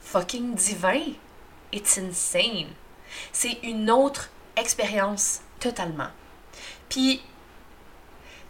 fucking 0.00 0.54
divin. 0.54 1.12
It's 1.72 1.98
insane. 1.98 2.68
C'est 3.32 3.58
une 3.62 3.90
autre 3.90 4.30
expérience 4.56 5.40
totalement. 5.60 6.08
Puis, 6.88 7.22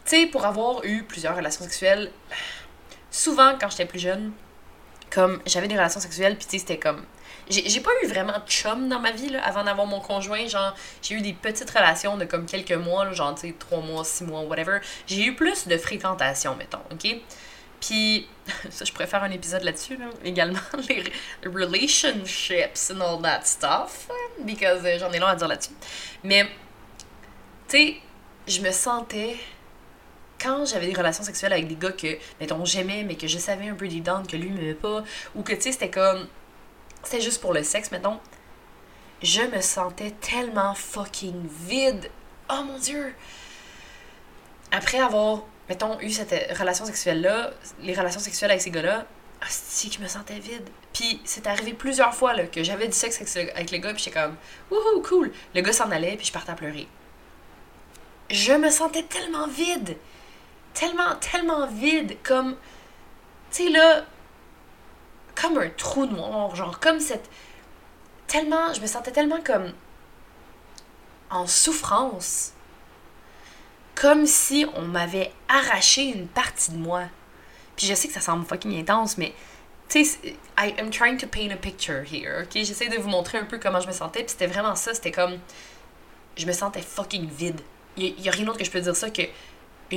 tu 0.05 0.11
sais, 0.11 0.27
pour 0.27 0.44
avoir 0.44 0.85
eu 0.85 1.05
plusieurs 1.05 1.37
relations 1.37 1.64
sexuelles, 1.64 2.11
souvent 3.11 3.57
quand 3.61 3.70
j'étais 3.70 3.87
plus 3.87 4.01
jeune, 4.01 4.33
comme 5.12 5.40
j'avais 5.46 5.68
des 5.68 5.75
relations 5.75 6.01
sexuelles, 6.01 6.37
puis 6.37 6.46
tu 6.46 6.53
sais, 6.53 6.59
c'était 6.59 6.79
comme. 6.79 7.05
J'ai 7.51 7.81
pas 7.81 7.90
eu 8.03 8.07
vraiment 8.07 8.38
de 8.38 8.48
chum 8.48 8.88
dans 8.88 9.01
ma 9.01 9.11
vie 9.11 9.29
là, 9.29 9.44
avant 9.44 9.64
d'avoir 9.64 9.87
mon 9.87 10.01
conjoint. 10.01 10.46
Genre, 10.46 10.75
j'ai 11.03 11.16
eu 11.16 11.20
des 11.20 11.35
petites 11.35 11.68
relations 11.70 12.16
de 12.16 12.25
comme 12.25 12.46
quelques 12.46 12.72
mois, 12.72 13.05
là, 13.05 13.12
genre, 13.12 13.35
tu 13.35 13.48
sais, 13.48 13.55
trois 13.59 13.81
mois, 13.81 14.05
six 14.05 14.25
mois, 14.25 14.40
whatever. 14.42 14.79
J'ai 15.07 15.27
eu 15.27 15.35
plus 15.35 15.66
de 15.66 15.77
fréquentation, 15.77 16.55
mettons, 16.57 16.81
ok? 16.90 17.16
Puis, 17.81 18.29
ça, 18.70 18.85
je 18.85 18.92
pourrais 18.92 19.09
faire 19.09 19.22
un 19.22 19.31
épisode 19.31 19.64
là-dessus, 19.64 19.96
là, 19.96 20.07
également, 20.25 20.61
les 20.88 21.05
relationships 21.44 22.90
and 22.90 23.01
all 23.01 23.20
that 23.20 23.42
stuff, 23.44 24.09
because 24.44 24.83
euh, 24.85 24.98
j'en 24.98 25.12
ai 25.12 25.18
long 25.18 25.27
à 25.27 25.37
dire 25.37 25.48
là-dessus. 25.48 25.75
Mais, 26.22 26.44
tu 27.68 27.77
sais, 27.77 27.96
je 28.46 28.61
me 28.62 28.70
sentais 28.70 29.37
quand 30.43 30.67
j'avais 30.67 30.87
des 30.87 30.95
relations 30.95 31.23
sexuelles 31.23 31.53
avec 31.53 31.69
des 31.69 31.77
gars 31.77 31.93
que, 31.93 32.19
mettons, 32.41 32.65
j'aimais, 32.65 33.05
mais 33.05 33.15
que 33.15 33.27
je 33.27 33.39
savais 33.39 33.69
un 33.69 33.75
peu 33.75 33.89
des 33.89 34.03
que 34.03 34.37
lui 34.37 34.51
m'aimait 34.51 34.75
pas, 34.75 35.05
ou 35.35 35.43
que, 35.43 35.53
tu 35.53 35.63
sais, 35.63 35.73
c'était 35.73 35.91
comme. 35.91 36.27
C'était 37.05 37.21
juste 37.21 37.41
pour 37.41 37.53
le 37.53 37.63
sexe, 37.63 37.91
mettons. 37.91 38.19
Je 39.23 39.43
me 39.43 39.61
sentais 39.61 40.13
tellement 40.21 40.75
fucking 40.75 41.47
vide. 41.67 42.11
Oh 42.51 42.63
mon 42.65 42.79
dieu! 42.79 43.15
Après 44.73 44.99
avoir, 44.99 45.43
mettons, 45.69 46.01
eu 46.01 46.11
cette 46.11 46.57
relation 46.59 46.85
sexuelle-là, 46.85 47.51
les 47.81 47.95
relations 47.95 48.21
sexuelles 48.21 48.51
avec 48.51 48.63
ces 48.63 48.71
gars-là, 48.71 49.07
si 49.49 49.91
que 49.91 49.97
je 49.97 50.01
me 50.01 50.09
sentais 50.09 50.39
vide. 50.39 50.69
Puis 50.93 51.21
c'est 51.25 51.47
arrivé 51.47 51.73
plusieurs 51.73 52.15
fois 52.15 52.35
là, 52.35 52.47
que 52.47 52.63
j'avais 52.63 52.87
du 52.87 52.95
sexe 52.95 53.37
avec 53.37 53.71
le 53.71 53.79
gars, 53.79 53.93
puis 53.93 54.03
j'étais 54.03 54.21
comme, 54.21 54.37
wouhou, 54.71 55.03
cool. 55.03 55.33
Le 55.55 55.61
gars 55.61 55.73
s'en 55.73 55.91
allait, 55.91 56.17
puis 56.17 56.27
je 56.27 56.33
partais 56.33 56.53
à 56.53 56.55
pleurer. 56.55 56.89
Je 58.31 58.53
me 58.53 58.71
sentais 58.71 59.03
tellement 59.03 59.47
vide 59.47 59.97
tellement, 60.75 61.17
tellement 61.21 61.67
vide, 61.67 62.17
comme, 62.23 62.57
tu 63.51 63.65
sais, 63.65 63.71
là, 63.71 64.05
comme 65.35 65.59
un 65.59 65.69
trou 65.71 66.07
noir, 66.07 66.55
genre, 66.55 66.79
comme 66.81 67.01
cette, 67.01 67.29
tellement, 68.27 68.73
je 68.73 68.81
me 68.81 68.87
sentais 68.87 69.13
tellement 69.13 69.41
comme 69.43 69.73
en 71.31 71.47
souffrance, 71.47 72.53
comme 73.95 74.27
si 74.27 74.67
on 74.75 74.83
m'avait 74.83 75.33
arraché 75.49 76.03
une 76.05 76.29
partie 76.29 76.73
de 76.73 76.77
moi. 76.77 77.05
Puis 77.77 77.87
je 77.87 77.95
sais 77.95 78.09
que 78.09 78.15
ça 78.15 78.21
semble 78.21 78.47
fucking 78.47 78.79
intense, 78.79 79.17
mais 79.17 79.35
tu 79.89 80.05
sais, 80.05 80.19
I 80.59 80.75
am 80.79 80.91
trying 80.91 81.17
to 81.19 81.27
paint 81.27 81.51
a 81.53 81.57
picture 81.57 82.03
here, 82.05 82.43
ok? 82.43 82.53
J'essaie 82.55 82.89
de 82.89 82.97
vous 82.97 83.09
montrer 83.09 83.39
un 83.39 83.45
peu 83.45 83.59
comment 83.59 83.81
je 83.81 83.87
me 83.87 83.93
sentais, 83.93 84.21
puis 84.21 84.31
c'était 84.31 84.47
vraiment 84.47 84.75
ça, 84.75 84.95
c'était 84.95 85.13
comme, 85.13 85.39
je 86.37 86.47
me 86.47 86.53
sentais 86.53 86.83
fucking 86.83 87.29
vide. 87.29 87.61
Il 87.97 88.19
y, 88.19 88.29
a 88.29 88.33
rien 88.33 88.47
d'autre 88.47 88.59
que 88.59 88.65
je 88.65 88.71
peux 88.71 88.81
dire 88.81 88.97
ça 88.97 89.11
que 89.11 89.23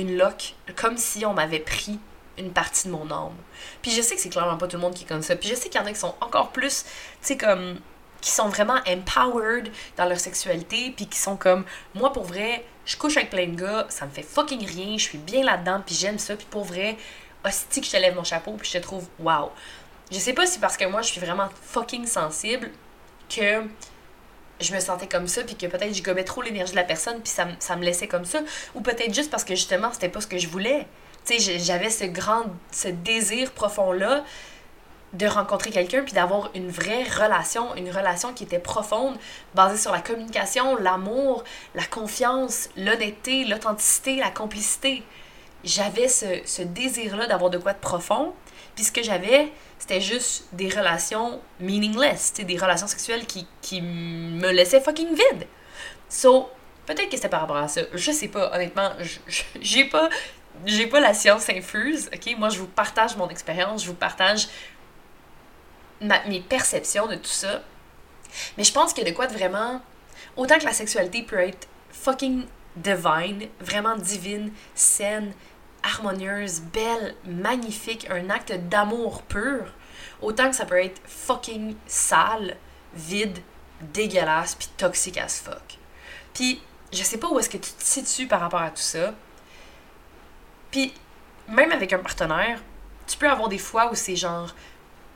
une 0.00 0.16
loque, 0.16 0.54
comme 0.76 0.96
si 0.96 1.24
on 1.26 1.32
m'avait 1.32 1.60
pris 1.60 1.98
une 2.38 2.52
partie 2.52 2.88
de 2.88 2.92
mon 2.92 3.10
âme. 3.10 3.36
Puis 3.82 3.90
je 3.90 4.02
sais 4.02 4.14
que 4.14 4.20
c'est 4.20 4.28
clairement 4.28 4.56
pas 4.56 4.66
tout 4.66 4.76
le 4.76 4.82
monde 4.82 4.94
qui 4.94 5.04
est 5.04 5.06
comme 5.06 5.22
ça. 5.22 5.36
Puis 5.36 5.48
je 5.48 5.54
sais 5.54 5.68
qu'il 5.68 5.80
y 5.80 5.84
en 5.84 5.86
a 5.86 5.92
qui 5.92 5.98
sont 5.98 6.14
encore 6.20 6.50
plus, 6.50 6.84
tu 6.84 6.90
sais, 7.22 7.36
comme, 7.36 7.78
qui 8.20 8.30
sont 8.30 8.48
vraiment 8.48 8.78
empowered 8.86 9.70
dans 9.96 10.06
leur 10.06 10.18
sexualité, 10.18 10.92
puis 10.96 11.06
qui 11.06 11.18
sont 11.18 11.36
comme, 11.36 11.64
moi 11.94 12.12
pour 12.12 12.24
vrai, 12.24 12.64
je 12.84 12.96
couche 12.96 13.16
avec 13.16 13.30
plein 13.30 13.46
de 13.46 13.56
gars, 13.56 13.86
ça 13.88 14.06
me 14.06 14.10
fait 14.10 14.22
fucking 14.22 14.66
rien, 14.66 14.98
je 14.98 15.04
suis 15.04 15.18
bien 15.18 15.44
là-dedans, 15.44 15.82
puis 15.84 15.94
j'aime 15.94 16.18
ça, 16.18 16.36
puis 16.36 16.46
pour 16.50 16.64
vrai, 16.64 16.96
hostie 17.44 17.80
que 17.80 17.86
je 17.86 17.92
te 17.92 17.96
lève 17.96 18.14
mon 18.14 18.24
chapeau, 18.24 18.52
puis 18.52 18.68
je 18.68 18.78
te 18.78 18.82
trouve 18.82 19.06
wow. 19.18 19.50
Je 20.10 20.18
sais 20.18 20.32
pas 20.32 20.46
si 20.46 20.58
parce 20.58 20.76
que 20.76 20.84
moi 20.84 21.02
je 21.02 21.08
suis 21.08 21.20
vraiment 21.20 21.48
fucking 21.62 22.06
sensible 22.06 22.70
que 23.28 23.62
je 24.60 24.74
me 24.74 24.80
sentais 24.80 25.06
comme 25.06 25.28
ça, 25.28 25.42
puis 25.42 25.54
que 25.54 25.66
peut-être 25.66 25.94
je 25.94 26.02
gobais 26.02 26.24
trop 26.24 26.42
l'énergie 26.42 26.72
de 26.72 26.76
la 26.76 26.84
personne, 26.84 27.20
puis 27.20 27.32
ça, 27.32 27.76
me 27.76 27.84
laissait 27.84 28.08
comme 28.08 28.24
ça. 28.24 28.40
Ou 28.74 28.80
peut-être 28.80 29.14
juste 29.14 29.30
parce 29.30 29.44
que 29.44 29.54
justement, 29.54 29.92
c'était 29.92 30.08
pas 30.08 30.20
ce 30.20 30.26
que 30.26 30.38
je 30.38 30.48
voulais. 30.48 30.86
Tu 31.24 31.38
sais, 31.38 31.58
j'avais 31.58 31.90
ce 31.90 32.04
grand, 32.04 32.44
ce 32.70 32.88
désir 32.88 33.52
profond-là 33.52 34.24
de 35.12 35.26
rencontrer 35.26 35.70
quelqu'un, 35.70 36.02
puis 36.02 36.12
d'avoir 36.12 36.50
une 36.54 36.70
vraie 36.70 37.04
relation, 37.04 37.74
une 37.76 37.90
relation 37.90 38.32
qui 38.32 38.44
était 38.44 38.58
profonde, 38.58 39.16
basée 39.54 39.78
sur 39.78 39.92
la 39.92 40.00
communication, 40.00 40.76
l'amour, 40.76 41.44
la 41.74 41.84
confiance, 41.84 42.68
l'honnêteté, 42.76 43.44
l'authenticité, 43.44 44.16
la 44.16 44.30
complicité. 44.30 45.02
J'avais 45.64 46.08
ce, 46.08 46.26
ce 46.44 46.62
désir-là 46.62 47.26
d'avoir 47.26 47.50
de 47.50 47.58
quoi 47.58 47.72
de 47.72 47.78
profond, 47.78 48.34
puis 48.74 48.84
ce 48.84 48.92
que 48.92 49.02
j'avais, 49.02 49.50
c'était 49.78 50.00
juste 50.00 50.46
des 50.52 50.68
relations 50.68 51.40
meaningless, 51.60 52.32
des 52.32 52.58
relations 52.58 52.86
sexuelles 52.86 53.26
qui, 53.26 53.46
qui 53.60 53.80
me 53.80 54.50
laissaient 54.50 54.80
fucking 54.80 55.08
vide. 55.08 55.46
So, 56.08 56.48
peut-être 56.86 57.08
que 57.08 57.16
c'était 57.16 57.28
par 57.28 57.40
rapport 57.40 57.56
à 57.56 57.68
ça. 57.68 57.82
Je 57.92 58.10
sais 58.10 58.28
pas, 58.28 58.52
honnêtement, 58.54 58.92
j'ai 59.60 59.84
pas 59.84 60.08
j'ai 60.64 60.86
pas 60.86 61.00
la 61.00 61.12
science 61.12 61.50
infuse, 61.50 62.08
ok? 62.14 62.34
Moi, 62.38 62.48
je 62.48 62.58
vous 62.58 62.66
partage 62.66 63.16
mon 63.16 63.28
expérience, 63.28 63.82
je 63.82 63.88
vous 63.88 63.94
partage 63.94 64.48
mes 66.00 66.40
perceptions 66.40 67.06
de 67.06 67.16
tout 67.16 67.24
ça. 67.24 67.62
Mais 68.56 68.64
je 68.64 68.72
pense 68.72 68.92
qu'il 68.92 69.04
y 69.04 69.06
a 69.06 69.10
de 69.10 69.16
quoi 69.16 69.26
de 69.26 69.34
vraiment. 69.34 69.80
Autant 70.36 70.58
que 70.58 70.64
la 70.64 70.72
sexualité 70.72 71.22
peut 71.22 71.40
être 71.40 71.68
fucking 71.90 72.46
divine, 72.76 73.48
vraiment 73.60 73.96
divine, 73.96 74.52
saine, 74.74 75.32
harmonieuse, 75.82 76.60
belle, 76.60 77.14
magnifique, 77.24 78.08
un 78.10 78.30
acte 78.30 78.52
d'amour 78.68 79.22
pur, 79.22 79.72
autant 80.20 80.50
que 80.50 80.56
ça 80.56 80.64
peut 80.64 80.82
être 80.82 81.00
fucking 81.06 81.76
sale, 81.86 82.56
vide, 82.94 83.38
dégueulasse, 83.80 84.54
puis 84.54 84.68
toxique 84.76 85.18
as 85.18 85.40
fuck. 85.40 85.78
Puis, 86.34 86.60
je 86.92 87.02
sais 87.02 87.18
pas 87.18 87.28
où 87.28 87.38
est-ce 87.38 87.50
que 87.50 87.58
tu 87.58 87.70
te 87.72 87.82
situes 87.82 88.26
par 88.26 88.40
rapport 88.40 88.62
à 88.62 88.70
tout 88.70 88.76
ça. 88.76 89.14
Puis, 90.70 90.92
même 91.48 91.72
avec 91.72 91.92
un 91.92 91.98
partenaire, 91.98 92.60
tu 93.06 93.16
peux 93.16 93.28
avoir 93.28 93.48
des 93.48 93.58
fois 93.58 93.90
où 93.90 93.94
c'est 93.94 94.16
genre 94.16 94.54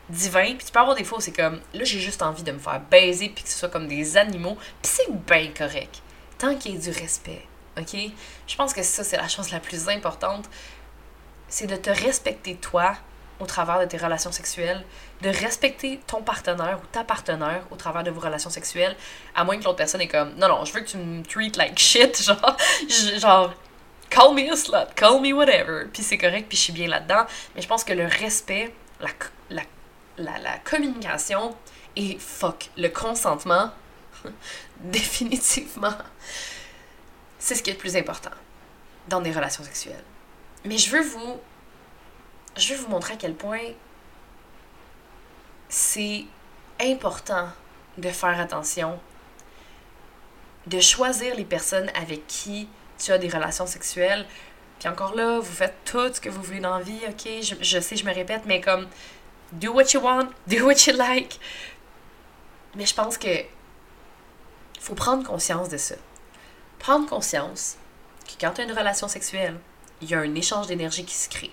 divin, 0.09 0.55
puis 0.57 0.66
tu 0.66 0.73
peux 0.73 0.79
avoir 0.79 0.96
des 0.96 1.05
fois 1.05 1.18
où 1.18 1.20
c'est 1.20 1.33
comme, 1.33 1.61
là 1.73 1.85
j'ai 1.85 2.01
juste 2.01 2.23
envie 2.23 2.42
de 2.42 2.53
me 2.53 2.59
faire 2.59 2.81
baiser, 2.81 3.29
puis 3.29 3.44
que 3.44 3.51
ce 3.51 3.59
soit 3.59 3.68
comme 3.68 3.87
des 3.87 4.16
animaux, 4.16 4.57
puis 4.83 4.92
c'est 4.92 5.11
bien 5.11 5.51
correct, 5.57 6.03
tant 6.38 6.57
qu'il 6.57 6.73
y 6.73 6.77
ait 6.77 6.79
du 6.79 6.90
respect. 6.90 7.46
OK? 7.78 7.96
Je 8.46 8.56
pense 8.56 8.72
que 8.72 8.83
ça, 8.83 9.04
c'est 9.04 9.16
la 9.16 9.28
chose 9.28 9.50
la 9.50 9.61
plus 9.61 9.88
importante. 9.88 10.46
C'est 11.48 11.66
de 11.66 11.76
te 11.76 11.90
respecter 11.90 12.56
toi 12.56 12.96
au 13.40 13.46
travers 13.46 13.80
de 13.80 13.87
tes 13.87 13.96
relations 13.96 14.33
sexuelles, 14.33 14.85
de 15.22 15.30
respecter 15.30 16.00
ton 16.06 16.22
partenaire 16.22 16.78
ou 16.83 16.87
ta 16.92 17.04
partenaire 17.04 17.64
au 17.70 17.76
travers 17.76 18.04
de 18.04 18.11
vos 18.11 18.20
relations 18.20 18.50
sexuelles, 18.50 18.94
à 19.35 19.44
moins 19.44 19.59
que 19.59 19.64
l'autre 19.64 19.78
personne 19.78 20.02
est 20.02 20.09
comme 20.09 20.35
non, 20.37 20.48
non, 20.48 20.64
je 20.64 20.72
veux 20.72 20.80
que 20.80 20.88
tu 20.88 20.98
me 20.98 21.22
treat 21.22 21.56
like 21.56 21.78
shit, 21.78 22.22
genre, 22.22 22.56
genre, 23.18 23.54
call 24.11 24.35
me 24.35 24.52
a 24.52 24.56
slut, 24.56 24.94
call 24.94 25.20
me 25.20 25.33
whatever, 25.33 25.87
puis 25.92 26.02
c'est 26.02 26.18
correct, 26.18 26.46
puis 26.48 26.59
je 26.59 26.64
suis 26.64 26.72
bien 26.72 26.88
là-dedans. 26.88 27.24
Mais 27.54 27.62
je 27.62 27.68
pense 27.68 27.83
que 27.83 27.94
le 27.94 28.04
respect, 28.04 28.74
la, 29.00 29.09
la, 29.48 29.62
la, 30.18 30.38
la 30.38 30.59
communication 30.59 31.56
et 31.96 32.18
fuck, 32.18 32.68
le 32.76 32.88
consentement, 32.88 33.70
définitivement, 34.80 35.96
c'est 37.40 37.57
ce 37.57 37.62
qui 37.64 37.70
est 37.70 37.72
le 37.72 37.79
plus 37.79 37.96
important 37.96 38.31
dans 39.09 39.20
des 39.20 39.33
relations 39.33 39.64
sexuelles. 39.64 40.05
Mais 40.64 40.79
je 40.79 40.90
veux 40.90 41.03
vous 41.03 41.40
je 42.57 42.74
veux 42.74 42.81
vous 42.81 42.88
montrer 42.88 43.14
à 43.14 43.16
quel 43.16 43.35
point 43.35 43.72
c'est 45.68 46.24
important 46.81 47.48
de 47.96 48.09
faire 48.11 48.38
attention, 48.40 48.98
de 50.66 50.81
choisir 50.81 51.35
les 51.35 51.44
personnes 51.44 51.90
avec 51.94 52.26
qui 52.26 52.68
tu 52.98 53.12
as 53.12 53.18
des 53.18 53.29
relations 53.29 53.66
sexuelles. 53.66 54.26
Puis 54.79 54.88
encore 54.88 55.14
là, 55.14 55.38
vous 55.38 55.53
faites 55.53 55.76
tout 55.85 56.12
ce 56.12 56.20
que 56.20 56.29
vous 56.29 56.42
voulez 56.42 56.61
dans 56.61 56.76
la 56.76 56.83
vie, 56.83 57.00
ok? 57.09 57.29
Je, 57.42 57.55
je 57.61 57.81
sais, 57.81 57.96
je 57.96 58.05
me 58.05 58.12
répète, 58.12 58.42
mais 58.46 58.61
comme 58.61 58.88
do 59.53 59.72
what 59.72 59.92
you 59.94 60.00
want, 60.00 60.29
do 60.46 60.66
what 60.66 60.87
you 60.87 60.96
like. 60.96 61.38
Mais 62.74 62.87
je 62.87 62.94
pense 62.94 63.16
que 63.16 63.44
faut 64.81 64.94
prendre 64.94 65.26
conscience 65.26 65.68
de 65.68 65.76
ça 65.76 65.96
prendre 66.81 67.09
conscience 67.09 67.77
que 68.27 68.33
quand 68.40 68.55
tu 68.55 68.62
as 68.62 68.64
une 68.64 68.73
relation 68.73 69.07
sexuelle, 69.07 69.57
il 70.01 70.11
y 70.11 70.14
a 70.14 70.19
un 70.19 70.35
échange 70.35 70.66
d'énergie 70.66 71.05
qui 71.05 71.14
se 71.14 71.29
crée. 71.29 71.53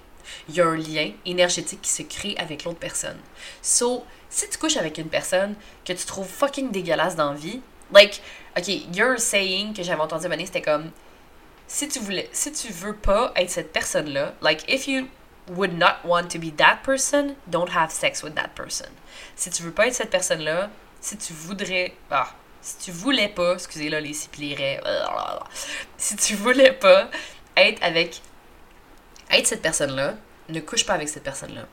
Il 0.50 0.56
y 0.56 0.62
a 0.62 0.68
un 0.68 0.76
lien 0.76 1.12
énergétique 1.26 1.82
qui 1.82 1.92
se 1.92 2.02
crée 2.02 2.36
avec 2.38 2.64
l'autre 2.64 2.80
personne. 2.80 3.18
So, 3.62 4.04
si 4.30 4.50
tu 4.50 4.58
couches 4.58 4.78
avec 4.78 4.98
une 4.98 5.10
personne 5.10 5.56
que 5.86 5.94
tu 5.94 6.06
trouves 6.06 6.28
fucking 6.28 6.72
dégueulasse 6.72 7.16
dans 7.16 7.34
la 7.34 7.40
like, 7.94 8.22
ok, 8.58 8.68
your 8.96 9.20
saying 9.20 9.74
que 9.74 9.84
j'avais 9.84 10.02
entendu 10.02 10.26
à 10.26 10.46
c'était 10.46 10.62
comme, 10.62 10.92
si 11.68 11.88
tu 11.88 12.00
voulais, 12.00 12.30
si 12.32 12.52
tu 12.52 12.72
veux 12.72 12.96
pas 12.96 13.32
être 13.36 13.50
cette 13.50 13.74
personne-là, 13.74 14.34
like, 14.42 14.64
if 14.70 14.88
you 14.88 15.08
would 15.50 15.78
not 15.78 15.98
want 16.04 16.28
to 16.30 16.40
be 16.40 16.56
that 16.58 16.80
person, 16.84 17.36
don't 17.48 17.70
have 17.70 17.92
sex 17.92 18.24
with 18.24 18.36
that 18.36 18.50
person. 18.56 18.88
Si 19.36 19.50
tu 19.50 19.64
veux 19.64 19.72
pas 19.72 19.88
être 19.88 19.94
cette 19.94 20.10
personne-là, 20.10 20.70
si 21.00 21.18
tu 21.18 21.34
voudrais, 21.34 21.94
ah, 22.12 22.34
si 22.62 22.78
tu 22.78 22.92
voulais 22.92 23.30
pas, 23.30 23.54
excusez 23.54 23.90
là 23.90 24.00
les 24.00 24.14
siplirets, 24.14 24.82
si 25.98 26.16
tu 26.16 26.36
voulais 26.36 26.74
pas 26.74 27.10
être 27.56 27.82
avec 27.84 28.22
être 29.32 29.48
cette 29.48 29.62
personne-là, 29.62 30.16
ne 30.50 30.60
couche 30.60 30.86
pas 30.86 30.94
avec 30.94 31.10
cette 31.10 31.24
personne-là. 31.24 31.68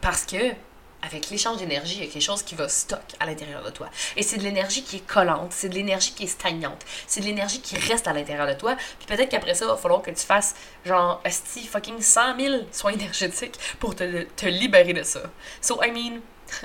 Parce 0.00 0.24
que 0.24 0.54
avec 1.02 1.30
l'échange 1.30 1.58
d'énergie, 1.58 1.96
il 1.96 2.04
y 2.04 2.08
a 2.08 2.10
quelque 2.10 2.22
chose 2.22 2.42
qui 2.42 2.54
va 2.54 2.68
stock 2.68 3.02
à 3.20 3.26
l'intérieur 3.26 3.62
de 3.62 3.70
toi. 3.70 3.88
Et 4.16 4.22
c'est 4.22 4.38
de 4.38 4.42
l'énergie 4.42 4.82
qui 4.82 4.96
est 4.96 5.06
collante, 5.06 5.52
c'est 5.52 5.68
de 5.68 5.74
l'énergie 5.74 6.12
qui 6.12 6.24
est 6.24 6.28
stagnante, 6.28 6.84
c'est 7.06 7.20
de 7.20 7.26
l'énergie 7.26 7.60
qui 7.60 7.76
reste 7.76 8.08
à 8.08 8.12
l'intérieur 8.12 8.46
de 8.46 8.54
toi. 8.54 8.76
Puis 8.98 9.06
peut-être 9.06 9.28
qu'après 9.28 9.54
ça, 9.54 9.66
il 9.66 9.68
va 9.68 9.76
falloir 9.76 10.02
que 10.02 10.10
tu 10.10 10.24
fasses 10.26 10.54
genre, 10.84 11.20
esti 11.24 11.66
fucking 11.66 12.00
100 12.00 12.40
000 12.40 12.54
soins 12.72 12.92
énergétiques 12.92 13.56
pour 13.78 13.94
te, 13.94 14.22
te 14.22 14.46
libérer 14.46 14.94
de 14.94 15.02
ça. 15.02 15.22
So, 15.60 15.80
I 15.82 15.92
mean, 15.92 16.20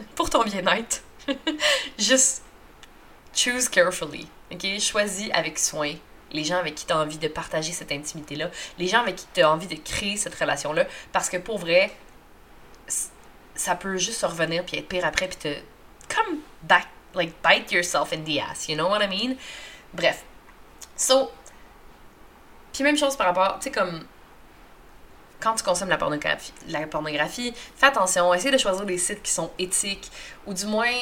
pour 0.16 0.30
ton 0.30 0.44
bien-être, 0.44 1.04
juste 2.00 2.42
choose 3.34 3.70
carefully, 3.70 4.28
ok? 4.52 4.80
Choisis 4.80 5.30
avec 5.34 5.58
soin 5.60 5.94
les 6.34 6.44
gens 6.44 6.58
avec 6.58 6.76
qui 6.76 6.86
tu 6.86 6.94
as 6.94 6.98
envie 6.98 7.18
de 7.18 7.28
partager 7.28 7.74
cette 7.74 7.92
intimité-là, 7.92 8.50
les 8.78 8.88
gens 8.88 9.02
avec 9.02 9.18
qui 9.18 9.28
tu 9.34 9.42
as 9.42 9.52
envie 9.52 9.68
de 9.68 9.76
créer 9.76 10.16
cette 10.16 10.36
relation-là, 10.36 10.86
parce 11.12 11.30
que 11.30 11.38
pour 11.38 11.58
vrai, 11.58 11.92
ça 13.56 13.76
peut 13.76 13.98
juste 13.98 14.24
revenir 14.24 14.66
puis 14.66 14.78
être 14.78 14.88
pire 14.88 15.06
après 15.06 15.28
puis 15.28 15.38
te 15.38 15.54
come 16.14 16.40
back 16.64 16.88
like 17.14 17.34
bite 17.44 17.72
yourself 17.72 18.14
in 18.14 18.24
the 18.24 18.40
ass 18.40 18.68
you 18.70 18.76
know 18.76 18.88
what 18.88 19.04
I 19.04 19.08
mean? 19.08 19.36
Bref. 19.94 20.24
So 20.96 21.32
puis 22.74 22.84
même 22.84 22.98
chose 22.98 23.16
par 23.18 23.28
rapport 23.28 23.60
tu 23.60 23.66
sais 23.66 23.72
comme 23.72 24.06
quand 25.42 25.56
tu 25.56 25.64
consommes 25.64 25.90
la 25.90 25.98
pornographie, 25.98 26.54
la 26.68 26.86
pornographie, 26.88 27.54
fais 27.76 27.88
attention, 27.88 28.34
essaie 28.34 28.52
de 28.52 28.58
choisir 28.58 28.86
des 28.86 28.98
sites 28.98 29.24
qui 29.24 29.32
sont 29.32 29.52
éthiques, 29.58 30.12
ou 30.46 30.54
du 30.54 30.66
moins, 30.68 30.94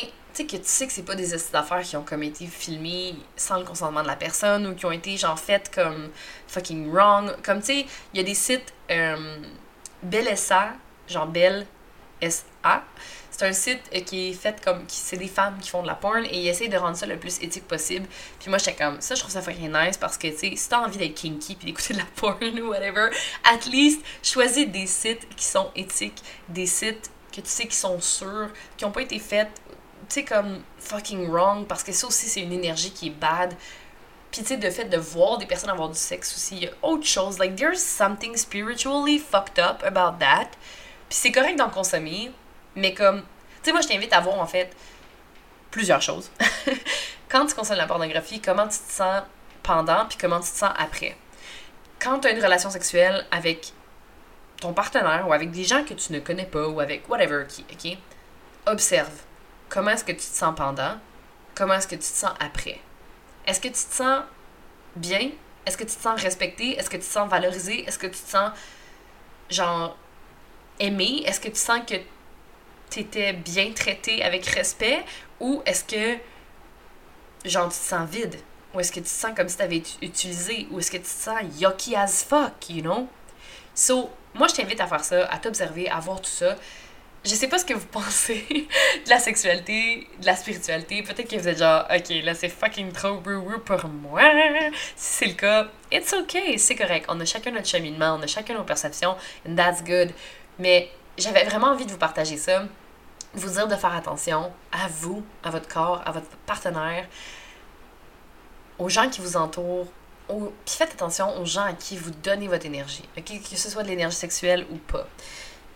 que 0.46 0.58
tu 0.58 0.66
sais 0.66 0.88
que 0.88 0.94
c'est 0.94 1.04
pas 1.04 1.16
des 1.16 1.30
d'affaires 1.52 1.82
qui 1.82 1.96
ont 1.98 2.04
comme 2.04 2.24
été 2.24 2.46
filmés 2.46 3.16
sans 3.36 3.58
le 3.58 3.66
consentement 3.66 4.02
de 4.02 4.08
la 4.08 4.16
personne, 4.16 4.68
ou 4.68 4.76
qui 4.76 4.86
ont 4.86 4.92
été, 4.92 5.18
genre, 5.18 5.40
faites 5.40 5.74
comme 5.74 6.10
fucking 6.48 6.92
wrong. 6.92 7.36
Comme, 7.44 7.60
tu 7.60 7.68
sais, 7.68 7.86
il 8.14 8.18
y 8.18 8.20
a 8.20 8.24
des 8.24 8.34
sites 8.34 8.74
euh, 8.92 9.38
SA, 10.36 10.74
genre 11.08 11.28
Belle 11.28 11.66
SA. 12.22 12.84
C'est 13.32 13.48
un 13.48 13.54
site 13.54 13.82
euh, 13.96 14.02
qui 14.02 14.30
est 14.30 14.34
fait 14.34 14.62
comme. 14.64 14.84
C'est 14.88 15.18
des 15.18 15.28
femmes 15.28 15.58
qui 15.62 15.70
font 15.70 15.82
de 15.82 15.88
la 15.88 15.96
porn 15.96 16.26
et 16.26 16.38
ils 16.38 16.48
essayent 16.50 16.70
de 16.70 16.78
rendre 16.78 16.98
ça 16.98 17.06
le 17.06 17.18
plus 17.18 17.42
éthique 17.42 17.68
possible. 17.68 18.06
Puis 18.40 18.50
moi, 18.50 18.58
j'étais 18.58 18.76
comme. 18.76 19.00
Ça, 19.00 19.16
je 19.16 19.22
trouve 19.22 19.32
ça 19.32 19.42
fucking 19.42 19.72
nice 19.72 19.98
parce 19.98 20.18
que, 20.18 20.28
tu 20.28 20.38
sais, 20.38 20.56
si 20.56 20.70
t'as 20.70 20.80
envie 20.80 20.98
d'être 20.98 21.16
kinky 21.16 21.56
puis 21.56 21.66
d'écouter 21.66 21.94
de 21.94 22.00
la 22.00 22.06
porn 22.16 22.60
ou 22.60 22.70
whatever, 22.70 23.10
at 23.46 23.70
least, 23.72 24.02
choisis 24.22 24.68
des 24.68 24.88
sites 24.88 25.28
qui 25.36 25.46
sont 25.46 25.72
éthiques, 25.76 26.22
des 26.50 26.66
sites 26.66 27.10
que 27.32 27.42
tu 27.42 27.50
sais 27.50 27.68
qui 27.68 27.76
sont 27.76 28.02
sûrs, 28.02 28.50
qui 28.76 28.86
ont 28.86 28.92
pas 28.92 29.04
été 29.04 29.20
faits, 29.20 29.50
tu 29.69 29.69
sais, 30.14 30.24
comme 30.24 30.62
fucking 30.80 31.30
wrong 31.30 31.66
parce 31.66 31.84
que 31.84 31.92
ça 31.92 32.08
aussi, 32.08 32.28
c'est 32.28 32.42
une 32.42 32.54
énergie 32.54 32.92
qui 32.92 33.08
est 33.08 33.12
bad. 33.12 33.54
Puis, 34.32 34.42
tu 34.42 34.48
sais, 34.50 34.58
le 34.58 34.70
fait 34.70 34.86
de 34.86 34.98
voir 34.98 35.38
des 35.38 35.46
personnes 35.46 35.70
avoir 35.70 35.90
du 35.90 35.98
sexe 35.98 36.36
aussi, 36.36 36.58
il 36.58 36.64
y 36.64 36.68
a 36.68 36.72
autre 36.84 37.06
chose. 37.06 37.40
Like, 37.40 37.56
there's 37.56 37.82
something 37.82 38.36
spiritually 38.36 39.20
fucked 39.20 39.60
up 39.60 39.84
about 39.84 40.20
that. 40.20 40.52
Puis 41.10 41.18
c'est 41.18 41.32
correct 41.32 41.58
d'en 41.58 41.70
consommer, 41.70 42.32
mais 42.76 42.94
comme. 42.94 43.22
Tu 43.22 43.26
sais, 43.64 43.72
moi, 43.72 43.82
je 43.82 43.88
t'invite 43.88 44.14
à 44.14 44.20
voir, 44.20 44.40
en 44.40 44.46
fait, 44.46 44.76
plusieurs 45.72 46.02
choses. 46.02 46.30
Quand 47.30 47.46
tu 47.46 47.56
consommes 47.56 47.78
la 47.78 47.88
pornographie, 47.88 48.40
comment 48.40 48.68
tu 48.68 48.78
te 48.78 48.92
sens 48.92 49.24
pendant, 49.64 50.06
puis 50.08 50.18
comment 50.20 50.40
tu 50.40 50.52
te 50.52 50.58
sens 50.58 50.72
après? 50.78 51.16
Quand 52.00 52.20
tu 52.20 52.28
as 52.28 52.32
une 52.32 52.44
relation 52.44 52.70
sexuelle 52.70 53.26
avec 53.32 53.74
ton 54.62 54.74
partenaire 54.74 55.28
ou 55.28 55.34
avec 55.34 55.52
des 55.52 55.64
gens 55.64 55.84
que 55.84 55.94
tu 55.94 56.14
ne 56.14 56.20
connais 56.20 56.46
pas 56.46 56.68
ou 56.68 56.80
avec 56.80 57.10
whatever 57.10 57.46
qui, 57.48 57.66
ok? 57.72 57.98
Observe. 58.66 59.12
Comment 59.70 59.92
est-ce 59.92 60.04
que 60.04 60.12
tu 60.12 60.18
te 60.18 60.36
sens 60.36 60.56
pendant? 60.56 60.98
Comment 61.56 61.76
est-ce 61.76 61.88
que 61.88 61.96
tu 61.96 62.02
te 62.02 62.06
sens 62.06 62.32
après? 62.40 62.80
Est-ce 63.46 63.60
que 63.60 63.68
tu 63.68 63.74
te 63.74 63.94
sens 63.94 64.24
bien? 64.96 65.30
Est-ce 65.66 65.78
que 65.78 65.84
tu 65.84 65.96
te 65.96 66.02
sens 66.02 66.20
respecté? 66.20 66.78
Est-ce 66.78 66.90
que 66.90 66.98
tu 66.98 67.04
te 67.04 67.12
sens 67.12 67.30
valorisé? 67.30 67.88
Est-ce 67.88 68.00
que 68.00 68.08
tu 68.08 68.20
te 68.20 68.30
sens 68.30 68.52
genre 69.50 69.96
aimé? 70.80 71.24
Est-ce 71.26 71.40
que 71.40 71.50
tu 71.50 71.60
sens 71.60 71.82
que 71.88 71.96
tu 72.90 73.02
étais 73.02 73.34
bien 73.34 73.72
traité 73.74 74.24
avec 74.24 74.46
respect? 74.48 75.06
Ou 75.40 75.62
est-ce 75.66 75.84
que, 75.84 76.20
genre, 77.46 77.70
tu 77.70 77.78
te 77.78 77.84
sens 77.84 78.10
vide? 78.10 78.40
Ou 78.74 78.80
est-ce 78.80 78.92
que 78.92 79.00
tu 79.00 79.06
te 79.06 79.10
sens 79.10 79.34
comme 79.36 79.50
si 79.50 79.58
tu 79.58 79.64
avais 79.64 79.84
utilisé? 80.02 80.68
Ou 80.72 80.80
est-ce 80.80 80.90
que 80.90 80.98
tu 80.98 81.04
te 81.04 81.08
sens 81.08 81.42
yucky 81.60 81.96
as 81.96 82.24
fuck, 82.24 82.70
you 82.70 82.82
know? 82.82 83.08
So, 83.76 84.10
moi, 84.34 84.48
je 84.48 84.56
t'invite 84.56 84.82
à 84.82 84.88
faire 84.88 85.04
ça, 85.04 85.26
à 85.28 85.38
t'observer, 85.38 85.90
à 85.90 86.00
voir 86.00 86.22
tout 86.22 86.30
ça. 86.30 86.56
Je 87.26 87.36
sais 87.36 87.50
pas 87.50 87.58
ce 87.58 87.66
que 87.66 87.74
vous 87.74 87.86
pensez 87.88 88.46
de 89.06 89.10
la 89.10 89.20
sexualité, 89.20 90.08
de 90.22 90.26
la 90.26 90.36
spiritualité. 90.36 91.04
Peut-être 91.04 91.30
que 91.30 91.36
vous 91.36 91.48
êtes 91.48 91.58
genre, 91.58 91.86
ok, 91.94 92.10
là 92.24 92.34
c'est 92.34 92.50
fucking 92.50 92.92
trop 92.94 93.20
woo 93.26 93.60
pour 93.66 93.88
moi. 93.90 94.22
Si 94.96 95.14
c'est 95.20 95.26
le 95.26 95.34
cas, 95.34 95.68
it's 95.92 96.14
okay, 96.14 96.58
c'est 96.58 96.76
correct. 96.76 97.06
On 97.10 97.20
a 97.20 97.26
chacun 97.26 97.52
notre 97.52 97.68
cheminement, 97.68 98.18
on 98.18 98.24
a 98.24 98.28
chacun 98.28 98.54
nos 98.54 98.64
perceptions, 98.64 99.16
and 99.48 99.56
that's 99.56 99.84
good. 99.84 100.12
Mais 100.60 100.90
j'avais 101.18 101.44
vraiment 101.44 101.68
envie 101.68 101.86
de 101.86 101.92
vous 101.92 101.98
partager 101.98 102.38
ça, 102.38 102.64
vous 103.34 103.50
dire 103.50 103.68
de 103.68 103.76
faire 103.76 103.94
attention 103.94 104.52
à 104.72 104.88
vous, 104.88 105.24
à 105.44 105.50
votre 105.50 105.68
corps, 105.68 106.02
à 106.06 106.12
votre 106.12 106.30
partenaire, 106.46 107.06
aux 108.78 108.90
gens 108.90 109.10
qui 109.10 109.20
vous 109.20 109.36
entourent, 109.36 109.88
puis 110.28 110.76
faites 110.78 110.94
attention 110.94 111.38
aux 111.42 111.46
gens 111.46 111.64
à 111.64 111.74
qui 111.74 111.98
vous 111.98 112.12
donnez 112.24 112.48
votre 112.48 112.66
énergie, 112.66 113.04
que 113.16 113.56
ce 113.56 113.70
soit 113.70 113.84
de 113.84 113.90
l'énergie 113.90 114.16
sexuelle 114.16 114.66
ou 114.72 114.78
pas. 114.78 115.08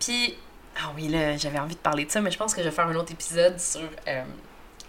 Puis, 0.00 0.36
ah 0.76 0.92
oui, 0.96 1.08
là, 1.08 1.36
j'avais 1.36 1.58
envie 1.58 1.74
de 1.74 1.80
parler 1.80 2.04
de 2.04 2.10
ça, 2.10 2.20
mais 2.20 2.30
je 2.30 2.38
pense 2.38 2.54
que 2.54 2.62
je 2.62 2.68
vais 2.68 2.74
faire 2.74 2.86
un 2.86 2.94
autre 2.96 3.12
épisode 3.12 3.58
sur 3.58 3.88
euh, 4.08 4.22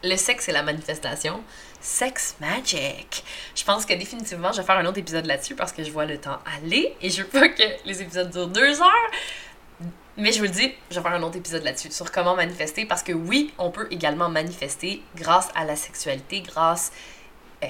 le 0.03 0.15
sexe 0.15 0.49
et 0.49 0.51
la 0.51 0.63
manifestation. 0.63 1.41
Sex 1.79 2.35
Magic. 2.39 3.23
Je 3.53 3.63
pense 3.63 3.85
que 3.85 3.93
définitivement, 3.93 4.51
je 4.51 4.61
vais 4.61 4.65
faire 4.65 4.77
un 4.77 4.85
autre 4.85 4.97
épisode 4.97 5.25
là-dessus 5.25 5.55
parce 5.55 5.71
que 5.71 5.83
je 5.83 5.91
vois 5.91 6.05
le 6.05 6.17
temps 6.17 6.39
aller 6.57 6.95
et 7.01 7.09
je 7.09 7.21
veux 7.21 7.27
pas 7.27 7.49
que 7.49 7.63
les 7.85 8.01
épisodes 8.01 8.29
durent 8.31 8.47
deux 8.47 8.81
heures. 8.81 9.11
Mais 10.17 10.31
je 10.31 10.37
vous 10.39 10.45
le 10.45 10.49
dis, 10.49 10.73
je 10.89 10.95
vais 10.95 11.01
faire 11.01 11.13
un 11.13 11.21
autre 11.23 11.37
épisode 11.37 11.63
là-dessus, 11.63 11.91
sur 11.91 12.09
comment 12.11 12.35
manifester, 12.35 12.85
parce 12.85 13.03
que 13.03 13.11
oui, 13.11 13.53
on 13.57 13.69
peut 13.69 13.87
également 13.91 14.29
manifester 14.29 15.03
grâce 15.15 15.49
à 15.55 15.65
la 15.65 15.75
sexualité, 15.75 16.41
grâce 16.41 16.93
euh, 17.63 17.67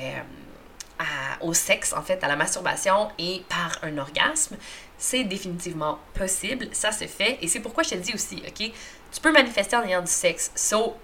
au 1.41 1.53
sexe, 1.53 1.93
en 1.93 2.01
fait, 2.01 2.23
à 2.23 2.27
la 2.27 2.35
masturbation 2.35 3.09
et 3.17 3.43
par 3.49 3.79
un 3.83 3.97
orgasme. 3.97 4.57
C'est 4.97 5.23
définitivement 5.23 5.99
possible, 6.13 6.69
ça 6.71 6.91
se 6.91 7.05
fait, 7.05 7.37
et 7.41 7.47
c'est 7.47 7.59
pourquoi 7.59 7.83
je 7.83 7.89
te 7.89 7.95
dis 7.95 8.13
aussi, 8.13 8.41
ok? 8.47 8.71
Tu 9.11 9.21
peux 9.21 9.31
manifester 9.31 9.75
en 9.75 9.83
ayant 9.83 10.01
du 10.01 10.11
sexe. 10.11 10.51
So, 10.55 10.95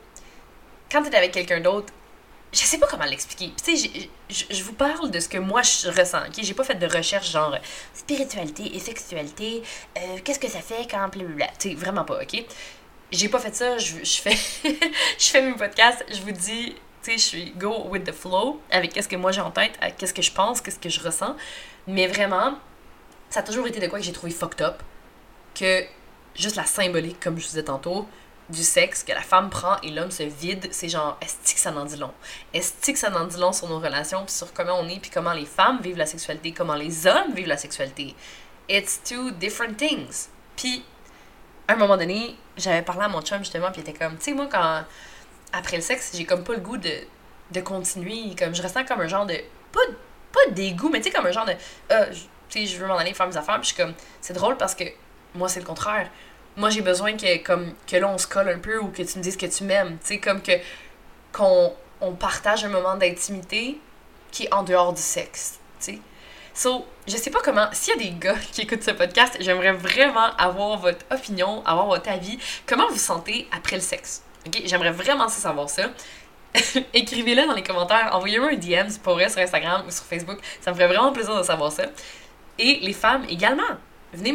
quand 0.91 1.03
tu 1.03 1.09
es 1.09 1.15
avec 1.15 1.31
quelqu'un 1.31 1.59
d'autre, 1.59 1.93
je 2.53 2.59
sais 2.59 2.77
pas 2.77 2.87
comment 2.87 3.05
l'expliquer. 3.05 3.53
Tu 3.63 3.77
sais, 3.77 4.09
je 4.29 4.63
vous 4.63 4.73
parle 4.73 5.09
de 5.09 5.19
ce 5.19 5.29
que 5.29 5.37
moi 5.37 5.61
je 5.61 5.87
ressens, 5.87 6.19
ok? 6.27 6.39
J'ai 6.41 6.53
pas 6.53 6.63
fait 6.63 6.75
de 6.75 6.85
recherche 6.85 7.31
genre 7.31 7.57
spiritualité 7.93 8.75
et 8.75 8.79
sexualité, 8.79 9.63
euh, 9.97 10.17
qu'est-ce 10.23 10.39
que 10.39 10.49
ça 10.49 10.59
fait 10.59 10.87
quand 10.89 11.07
blablabla. 11.07 11.47
Tu 11.59 11.69
sais, 11.69 11.75
vraiment 11.75 12.03
pas, 12.03 12.21
ok? 12.21 12.43
J'ai 13.11 13.29
pas 13.29 13.39
fait 13.39 13.55
ça, 13.55 13.77
je 13.77 14.03
fais 14.03 14.37
je 15.17 15.25
fais 15.27 15.41
mes 15.41 15.53
podcasts, 15.53 16.05
je 16.09 16.21
vous 16.21 16.31
dis, 16.31 16.75
tu 17.03 17.11
sais, 17.11 17.17
je 17.17 17.23
suis 17.23 17.51
go 17.51 17.87
with 17.89 18.03
the 18.03 18.11
flow 18.11 18.61
avec 18.69 18.93
qu'est-ce 18.93 19.07
que 19.07 19.15
moi 19.15 19.31
j'ai 19.31 19.41
en 19.41 19.51
tête, 19.51 19.73
qu'est-ce 19.97 20.13
que 20.13 20.21
je 20.21 20.31
pense, 20.31 20.61
qu'est-ce 20.61 20.79
que 20.79 20.89
je 20.89 20.99
ressens. 20.99 21.35
Mais 21.87 22.07
vraiment, 22.07 22.53
ça 23.29 23.39
a 23.39 23.43
toujours 23.43 23.67
été 23.67 23.79
de 23.79 23.87
quoi 23.87 23.99
que 23.99 24.05
j'ai 24.05 24.11
trouvé 24.11 24.31
fucked 24.31 24.61
up, 24.61 24.81
que 25.55 25.83
juste 26.35 26.55
la 26.55 26.65
symbolique, 26.65 27.19
comme 27.19 27.37
je 27.37 27.43
vous 27.43 27.49
disais 27.49 27.63
tantôt, 27.63 28.07
du 28.49 28.63
sexe 28.63 29.03
que 29.03 29.13
la 29.13 29.21
femme 29.21 29.49
prend 29.49 29.79
et 29.81 29.89
l'homme 29.89 30.11
se 30.11 30.23
vide, 30.23 30.67
c'est 30.71 30.89
genre, 30.89 31.17
est-ce 31.21 31.53
que 31.53 31.59
ça 31.59 31.71
n'en 31.71 31.85
dit 31.85 31.95
long? 31.95 32.11
Est-ce 32.53 32.91
que 32.91 32.97
ça 32.97 33.09
n'en 33.09 33.25
dit 33.25 33.37
long 33.37 33.53
sur 33.53 33.69
nos 33.69 33.79
relations, 33.79 34.25
puis 34.25 34.33
sur 34.33 34.53
comment 34.53 34.79
on 34.79 34.87
est, 34.87 34.99
puis 34.99 35.09
comment 35.09 35.33
les 35.33 35.45
femmes 35.45 35.79
vivent 35.81 35.97
la 35.97 36.05
sexualité, 36.05 36.51
comment 36.51 36.75
les 36.75 37.07
hommes 37.07 37.33
vivent 37.33 37.47
la 37.47 37.57
sexualité? 37.57 38.15
It's 38.69 39.01
two 39.03 39.31
different 39.31 39.77
things. 39.77 40.27
Puis, 40.55 40.83
à 41.67 41.73
un 41.73 41.75
moment 41.77 41.97
donné, 41.97 42.35
j'avais 42.57 42.81
parlé 42.81 43.03
à 43.03 43.07
mon 43.07 43.21
chum 43.21 43.39
justement, 43.39 43.71
puis 43.71 43.81
il 43.81 43.89
était 43.89 43.97
comme, 43.97 44.17
tu 44.17 44.25
sais, 44.25 44.33
moi, 44.33 44.47
quand, 44.51 44.83
après 45.53 45.77
le 45.77 45.81
sexe, 45.81 46.11
j'ai 46.15 46.25
comme 46.25 46.43
pas 46.43 46.53
le 46.53 46.59
goût 46.59 46.77
de, 46.77 46.91
de 47.51 47.61
continuer, 47.61 48.35
comme, 48.37 48.55
je 48.55 48.61
ressens 48.61 48.85
comme 48.85 49.01
un 49.01 49.07
genre 49.07 49.25
de, 49.25 49.35
pas, 49.71 49.81
pas 50.31 50.51
dégoût, 50.51 50.89
mais 50.89 50.99
tu 50.99 51.05
sais, 51.05 51.11
comme 51.11 51.25
un 51.25 51.31
genre 51.31 51.45
de, 51.45 51.53
euh, 51.91 52.05
tu 52.49 52.59
sais, 52.59 52.65
je 52.65 52.77
veux 52.77 52.87
m'en 52.87 52.97
aller 52.97 53.13
faire 53.13 53.27
mes 53.27 53.37
affaires, 53.37 53.59
puis 53.59 53.69
je 53.69 53.73
suis 53.73 53.83
comme, 53.83 53.93
c'est 54.21 54.33
drôle 54.33 54.57
parce 54.57 54.75
que 54.75 54.85
moi, 55.35 55.47
c'est 55.49 55.59
le 55.59 55.65
contraire. 55.65 56.09
Moi 56.57 56.69
j'ai 56.69 56.81
besoin 56.81 57.15
que 57.15 57.37
comme 57.43 57.73
que 57.87 57.95
là 57.95 58.09
on 58.09 58.17
se 58.17 58.27
colle 58.27 58.49
un 58.49 58.59
peu 58.59 58.77
ou 58.77 58.89
que 58.89 59.03
tu 59.03 59.17
me 59.17 59.23
dises 59.23 59.37
que 59.37 59.45
tu 59.45 59.63
m'aimes. 59.63 59.97
Tu 60.01 60.07
sais 60.07 60.17
comme 60.19 60.41
que 60.41 60.51
qu'on 61.31 61.73
on 62.01 62.13
partage 62.13 62.65
un 62.65 62.69
moment 62.69 62.95
d'intimité 62.97 63.79
qui 64.31 64.43
est 64.43 64.53
en 64.53 64.63
dehors 64.63 64.93
du 64.93 65.01
sexe 65.01 65.59
tu 65.79 65.93
sais. 65.93 65.99
So 66.53 66.85
je 67.07 67.15
sais 67.15 67.29
pas 67.31 67.39
comment 67.41 67.69
s'il 67.71 67.95
y 67.95 68.05
a 68.07 68.11
des 68.11 68.19
gars 68.19 68.35
qui 68.51 68.61
écoutent 68.61 68.83
ce 68.83 68.91
podcast 68.91 69.37
j'aimerais 69.39 69.71
vraiment 69.71 70.35
avoir 70.37 70.77
votre 70.77 71.05
opinion 71.09 71.63
avoir 71.65 71.85
votre 71.85 72.09
avis. 72.09 72.37
Comment 72.67 72.89
vous 72.89 72.97
sentez 72.97 73.47
après 73.53 73.77
le 73.77 73.81
sexe? 73.81 74.21
Ok 74.47 74.61
j'aimerais 74.65 74.91
vraiment 74.91 75.27
savoir 75.27 75.69
ça 75.69 75.83
écrivez-le 76.93 77.47
dans 77.47 77.53
les 77.53 77.63
commentaires 77.63 78.09
envoyez-moi 78.13 78.49
un 78.51 78.55
DM 78.55 78.91
pour 79.03 79.13
vrai 79.13 79.29
sur 79.29 79.39
Instagram 79.39 79.83
ou 79.87 79.91
sur 79.91 80.03
Facebook 80.03 80.39
ça 80.59 80.71
me 80.71 80.75
ferait 80.75 80.87
vraiment 80.87 81.11
plaisir 81.11 81.37
de 81.37 81.43
savoir 81.43 81.71
ça 81.71 81.83
et 82.59 82.79
les 82.81 82.93
femmes 82.93 83.25
également 83.29 83.77
venez 84.13 84.33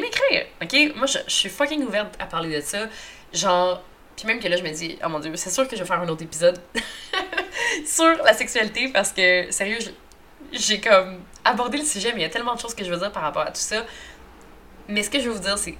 m'écrire, 0.00 0.46
ok? 0.62 0.96
Moi, 0.96 1.06
je, 1.06 1.18
suis 1.28 1.48
fucking 1.48 1.84
ouverte 1.84 2.14
à 2.18 2.26
parler 2.26 2.54
de 2.54 2.60
ça. 2.60 2.86
Genre, 3.32 3.82
puis 4.16 4.26
même 4.26 4.40
que 4.40 4.48
là, 4.48 4.56
je 4.56 4.62
me 4.62 4.70
dis, 4.70 4.98
oh 5.04 5.08
mon 5.08 5.20
dieu, 5.20 5.34
c'est 5.36 5.50
sûr 5.50 5.66
que 5.66 5.76
je 5.76 5.82
vais 5.82 5.86
faire 5.86 6.00
un 6.00 6.08
autre 6.08 6.22
épisode 6.22 6.60
sur 7.86 8.22
la 8.24 8.32
sexualité 8.34 8.88
parce 8.88 9.12
que, 9.12 9.50
sérieux, 9.50 9.78
j'ai 10.52 10.80
comme 10.80 11.20
abordé 11.44 11.78
le 11.78 11.84
sujet, 11.84 12.12
mais 12.12 12.20
il 12.20 12.22
y 12.22 12.26
a 12.26 12.30
tellement 12.30 12.54
de 12.54 12.60
choses 12.60 12.74
que 12.74 12.84
je 12.84 12.90
veux 12.90 12.98
dire 12.98 13.12
par 13.12 13.22
rapport 13.22 13.42
à 13.42 13.50
tout 13.50 13.60
ça. 13.60 13.84
Mais 14.88 15.02
ce 15.02 15.10
que 15.10 15.18
je 15.18 15.28
veux 15.28 15.34
vous 15.34 15.42
dire, 15.42 15.58
c'est 15.58 15.76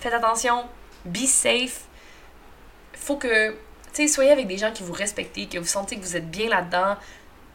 faites 0.00 0.14
attention, 0.14 0.64
be 1.04 1.26
safe, 1.26 1.82
faut 3.04 3.16
que, 3.16 3.50
tu 3.50 3.56
sais, 3.92 4.08
soyez 4.08 4.30
avec 4.30 4.46
des 4.46 4.58
gens 4.58 4.72
qui 4.72 4.82
vous 4.82 4.92
respectent, 4.92 5.48
que 5.50 5.58
vous 5.58 5.66
sentez 5.66 5.96
que 5.96 6.02
vous 6.02 6.16
êtes 6.16 6.30
bien 6.30 6.48
là-dedans. 6.48 6.96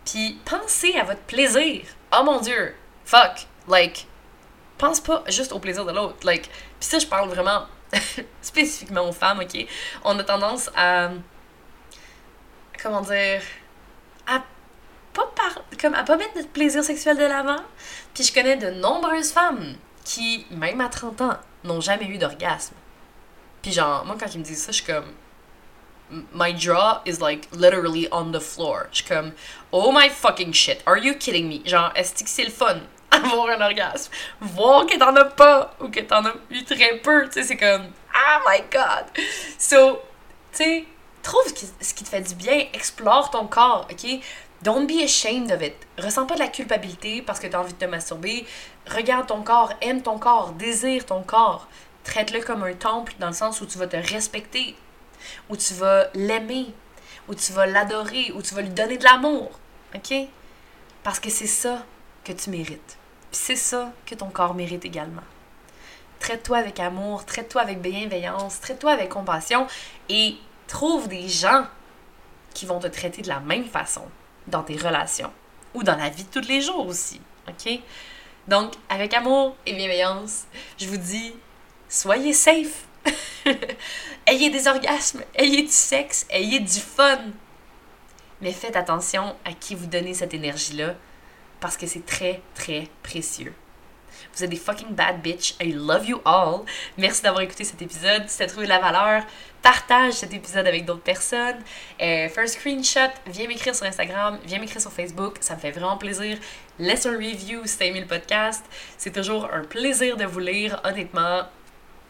Puis 0.05 0.39
pensez 0.45 0.95
à 0.95 1.03
votre 1.03 1.21
plaisir. 1.21 1.81
Oh 2.17 2.23
mon 2.23 2.39
dieu, 2.39 2.75
fuck, 3.05 3.47
like, 3.67 4.07
pense 4.77 4.99
pas 4.99 5.23
juste 5.27 5.51
au 5.51 5.59
plaisir 5.59 5.85
de 5.85 5.91
l'autre. 5.91 6.17
Like, 6.23 6.49
puis 6.49 6.89
ça, 6.89 6.97
je 6.97 7.05
parle 7.05 7.29
vraiment 7.29 7.65
spécifiquement 8.41 9.07
aux 9.07 9.11
femmes, 9.11 9.39
ok? 9.39 9.67
On 10.03 10.17
a 10.17 10.23
tendance 10.23 10.69
à. 10.75 11.09
Comment 12.81 13.01
dire? 13.01 13.41
À 14.25 14.41
pas, 15.13 15.31
par, 15.35 15.63
comme, 15.79 15.93
à 15.93 16.03
pas 16.03 16.17
mettre 16.17 16.35
notre 16.35 16.49
plaisir 16.49 16.83
sexuel 16.83 17.17
de 17.17 17.23
l'avant. 17.23 17.61
Puis 18.13 18.23
je 18.23 18.33
connais 18.33 18.55
de 18.55 18.69
nombreuses 18.69 19.31
femmes 19.31 19.75
qui, 20.05 20.45
même 20.51 20.81
à 20.81 20.89
30 20.89 21.21
ans, 21.21 21.37
n'ont 21.63 21.81
jamais 21.81 22.05
eu 22.05 22.17
d'orgasme. 22.17 22.75
Puis 23.61 23.73
genre, 23.73 24.05
moi, 24.05 24.15
quand 24.19 24.33
ils 24.33 24.39
me 24.39 24.43
disent 24.43 24.63
ça, 24.63 24.71
je 24.71 24.77
suis 24.77 24.85
comme. 24.85 25.11
My 26.33 26.51
jaw 26.51 27.01
is 27.05 27.21
like 27.21 27.47
literally 27.51 28.09
on 28.11 28.31
the 28.31 28.39
floor. 28.39 28.87
Je 28.91 28.97
suis 28.97 29.05
comme, 29.05 29.33
oh 29.71 29.91
my 29.91 30.09
fucking 30.09 30.53
shit, 30.53 30.81
are 30.85 30.97
you 30.97 31.13
kidding 31.13 31.47
me? 31.47 31.61
Genre, 31.65 31.91
est-ce 31.95 32.23
que 32.23 32.29
c'est 32.29 32.45
le 32.45 32.51
fun 32.51 32.81
avoir 33.11 33.49
un 33.49 33.61
orgasme? 33.61 34.11
Voir 34.41 34.85
que 34.85 34.97
t'en 34.97 35.15
as 35.15 35.25
pas 35.25 35.75
ou 35.79 35.89
que 35.89 36.01
t'en 36.01 36.25
as 36.25 36.33
eu 36.49 36.63
très 36.63 36.97
peu, 36.97 37.25
tu 37.25 37.33
sais, 37.33 37.43
c'est 37.43 37.57
comme, 37.57 37.87
oh 38.15 38.39
my 38.47 38.61
god! 38.71 39.05
So, 39.57 40.01
tu 40.51 40.63
sais, 40.63 40.85
trouve 41.21 41.45
ce 41.79 41.93
qui 41.93 42.03
te 42.03 42.09
fait 42.09 42.21
du 42.21 42.35
bien, 42.35 42.65
explore 42.73 43.29
ton 43.29 43.45
corps, 43.45 43.87
ok? 43.91 44.21
Don't 44.61 44.87
be 44.87 45.01
ashamed 45.03 45.51
of 45.51 45.61
it. 45.61 45.75
Ressens 45.97 46.25
pas 46.25 46.35
de 46.35 46.39
la 46.39 46.49
culpabilité 46.49 47.21
parce 47.21 47.39
que 47.39 47.47
t'as 47.47 47.59
envie 47.59 47.71
de 47.71 47.77
te 47.77 47.85
masturber. 47.85 48.45
Regarde 48.87 49.27
ton 49.27 49.41
corps, 49.41 49.71
aime 49.79 50.01
ton 50.01 50.17
corps, 50.17 50.51
désire 50.51 51.05
ton 51.05 51.23
corps. 51.23 51.67
Traite-le 52.03 52.41
comme 52.41 52.63
un 52.63 52.73
temple 52.73 53.13
dans 53.19 53.27
le 53.27 53.33
sens 53.33 53.61
où 53.61 53.65
tu 53.65 53.77
vas 53.77 53.87
te 53.87 53.95
respecter, 53.95 54.75
où 55.49 55.57
tu 55.57 55.73
vas 55.73 56.07
l'aimer, 56.13 56.73
où 57.27 57.35
tu 57.35 57.51
vas 57.51 57.65
l'adorer, 57.65 58.31
où 58.33 58.41
tu 58.41 58.53
vas 58.55 58.61
lui 58.61 58.69
donner 58.69 58.97
de 58.97 59.03
l'amour. 59.03 59.51
OK? 59.95 60.13
Parce 61.03 61.19
que 61.19 61.29
c'est 61.29 61.47
ça 61.47 61.85
que 62.23 62.31
tu 62.31 62.49
mérites. 62.49 62.97
Puis 63.31 63.41
c'est 63.43 63.55
ça 63.55 63.91
que 64.05 64.15
ton 64.15 64.29
corps 64.29 64.53
mérite 64.53 64.85
également. 64.85 65.23
Traite-toi 66.19 66.57
avec 66.57 66.79
amour, 66.79 67.25
traite-toi 67.25 67.61
avec 67.61 67.81
bienveillance, 67.81 68.59
traite-toi 68.59 68.91
avec 68.91 69.09
compassion 69.09 69.67
et 70.09 70.35
trouve 70.67 71.07
des 71.07 71.29
gens 71.29 71.65
qui 72.53 72.65
vont 72.65 72.79
te 72.79 72.87
traiter 72.87 73.21
de 73.21 73.29
la 73.29 73.39
même 73.39 73.65
façon 73.65 74.03
dans 74.47 74.63
tes 74.63 74.75
relations 74.75 75.31
ou 75.73 75.83
dans 75.83 75.95
la 75.95 76.09
vie 76.09 76.23
de 76.23 76.29
tous 76.29 76.47
les 76.47 76.61
jours 76.61 76.87
aussi. 76.87 77.21
OK? 77.47 77.79
Donc, 78.47 78.73
avec 78.89 79.13
amour 79.13 79.55
et 79.65 79.73
bienveillance, 79.73 80.45
je 80.79 80.87
vous 80.87 80.97
dis 80.97 81.33
soyez 81.87 82.33
safe. 82.33 82.85
ayez 84.27 84.49
des 84.49 84.67
orgasmes, 84.67 85.23
ayez 85.35 85.63
du 85.63 85.71
sexe, 85.71 86.25
ayez 86.29 86.59
du 86.59 86.79
fun. 86.79 87.19
Mais 88.41 88.51
faites 88.51 88.75
attention 88.75 89.35
à 89.45 89.53
qui 89.53 89.75
vous 89.75 89.87
donnez 89.87 90.13
cette 90.13 90.33
énergie-là 90.33 90.95
parce 91.59 91.77
que 91.77 91.87
c'est 91.87 92.05
très, 92.05 92.41
très 92.55 92.87
précieux. 93.03 93.53
Vous 94.33 94.43
êtes 94.43 94.49
des 94.49 94.57
fucking 94.57 94.93
bad 94.93 95.21
bitch. 95.21 95.55
I 95.61 95.71
love 95.73 96.05
you 96.05 96.21
all. 96.25 96.61
Merci 96.97 97.21
d'avoir 97.23 97.41
écouté 97.41 97.63
cet 97.63 97.81
épisode. 97.81 98.27
Si 98.27 98.37
tu 98.37 98.43
as 98.43 98.47
trouvé 98.47 98.67
la 98.67 98.79
valeur, 98.79 99.23
partage 99.61 100.13
cet 100.13 100.33
épisode 100.33 100.67
avec 100.67 100.85
d'autres 100.85 101.01
personnes. 101.01 101.57
Euh, 102.01 102.29
fais 102.29 102.41
un 102.41 102.47
screenshot, 102.47 103.11
viens 103.27 103.47
m'écrire 103.47 103.75
sur 103.75 103.85
Instagram, 103.85 104.39
viens 104.45 104.59
m'écrire 104.59 104.81
sur 104.81 104.91
Facebook. 104.91 105.37
Ça 105.41 105.55
me 105.55 105.59
fait 105.59 105.71
vraiment 105.71 105.97
plaisir. 105.97 106.37
Laisse 106.77 107.05
un 107.05 107.13
review 107.13 107.61
si 107.65 107.77
t'as 107.77 107.85
aimé 107.85 108.01
le 108.01 108.07
podcast. 108.07 108.63
C'est 108.97 109.11
toujours 109.11 109.49
un 109.51 109.63
plaisir 109.63 110.15
de 110.15 110.25
vous 110.25 110.39
lire. 110.39 110.81
Honnêtement, 110.83 111.43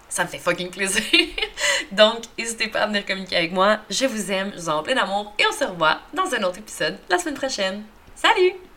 ça 0.10 0.24
me 0.24 0.30
fait 0.30 0.40
fucking 0.40 0.70
plaisir. 0.70 1.04
Donc, 1.92 2.24
n'hésitez 2.38 2.68
pas 2.68 2.82
à 2.82 2.88
venir 2.88 3.06
communiquer 3.06 3.38
avec 3.38 3.52
moi. 3.52 3.80
Je 3.90 4.06
vous 4.06 4.32
aime, 4.32 4.52
je 4.56 4.62
vous 4.62 4.70
en 4.70 4.84
plein 4.84 4.96
d'amour 4.96 5.34
et 5.40 5.44
on 5.48 5.54
se 5.54 5.64
revoit 5.64 6.00
dans 6.14 6.34
un 6.34 6.44
autre 6.44 6.60
épisode 6.60 6.98
la 7.10 7.18
semaine 7.18 7.36
prochaine. 7.36 7.84
Salut! 8.16 8.69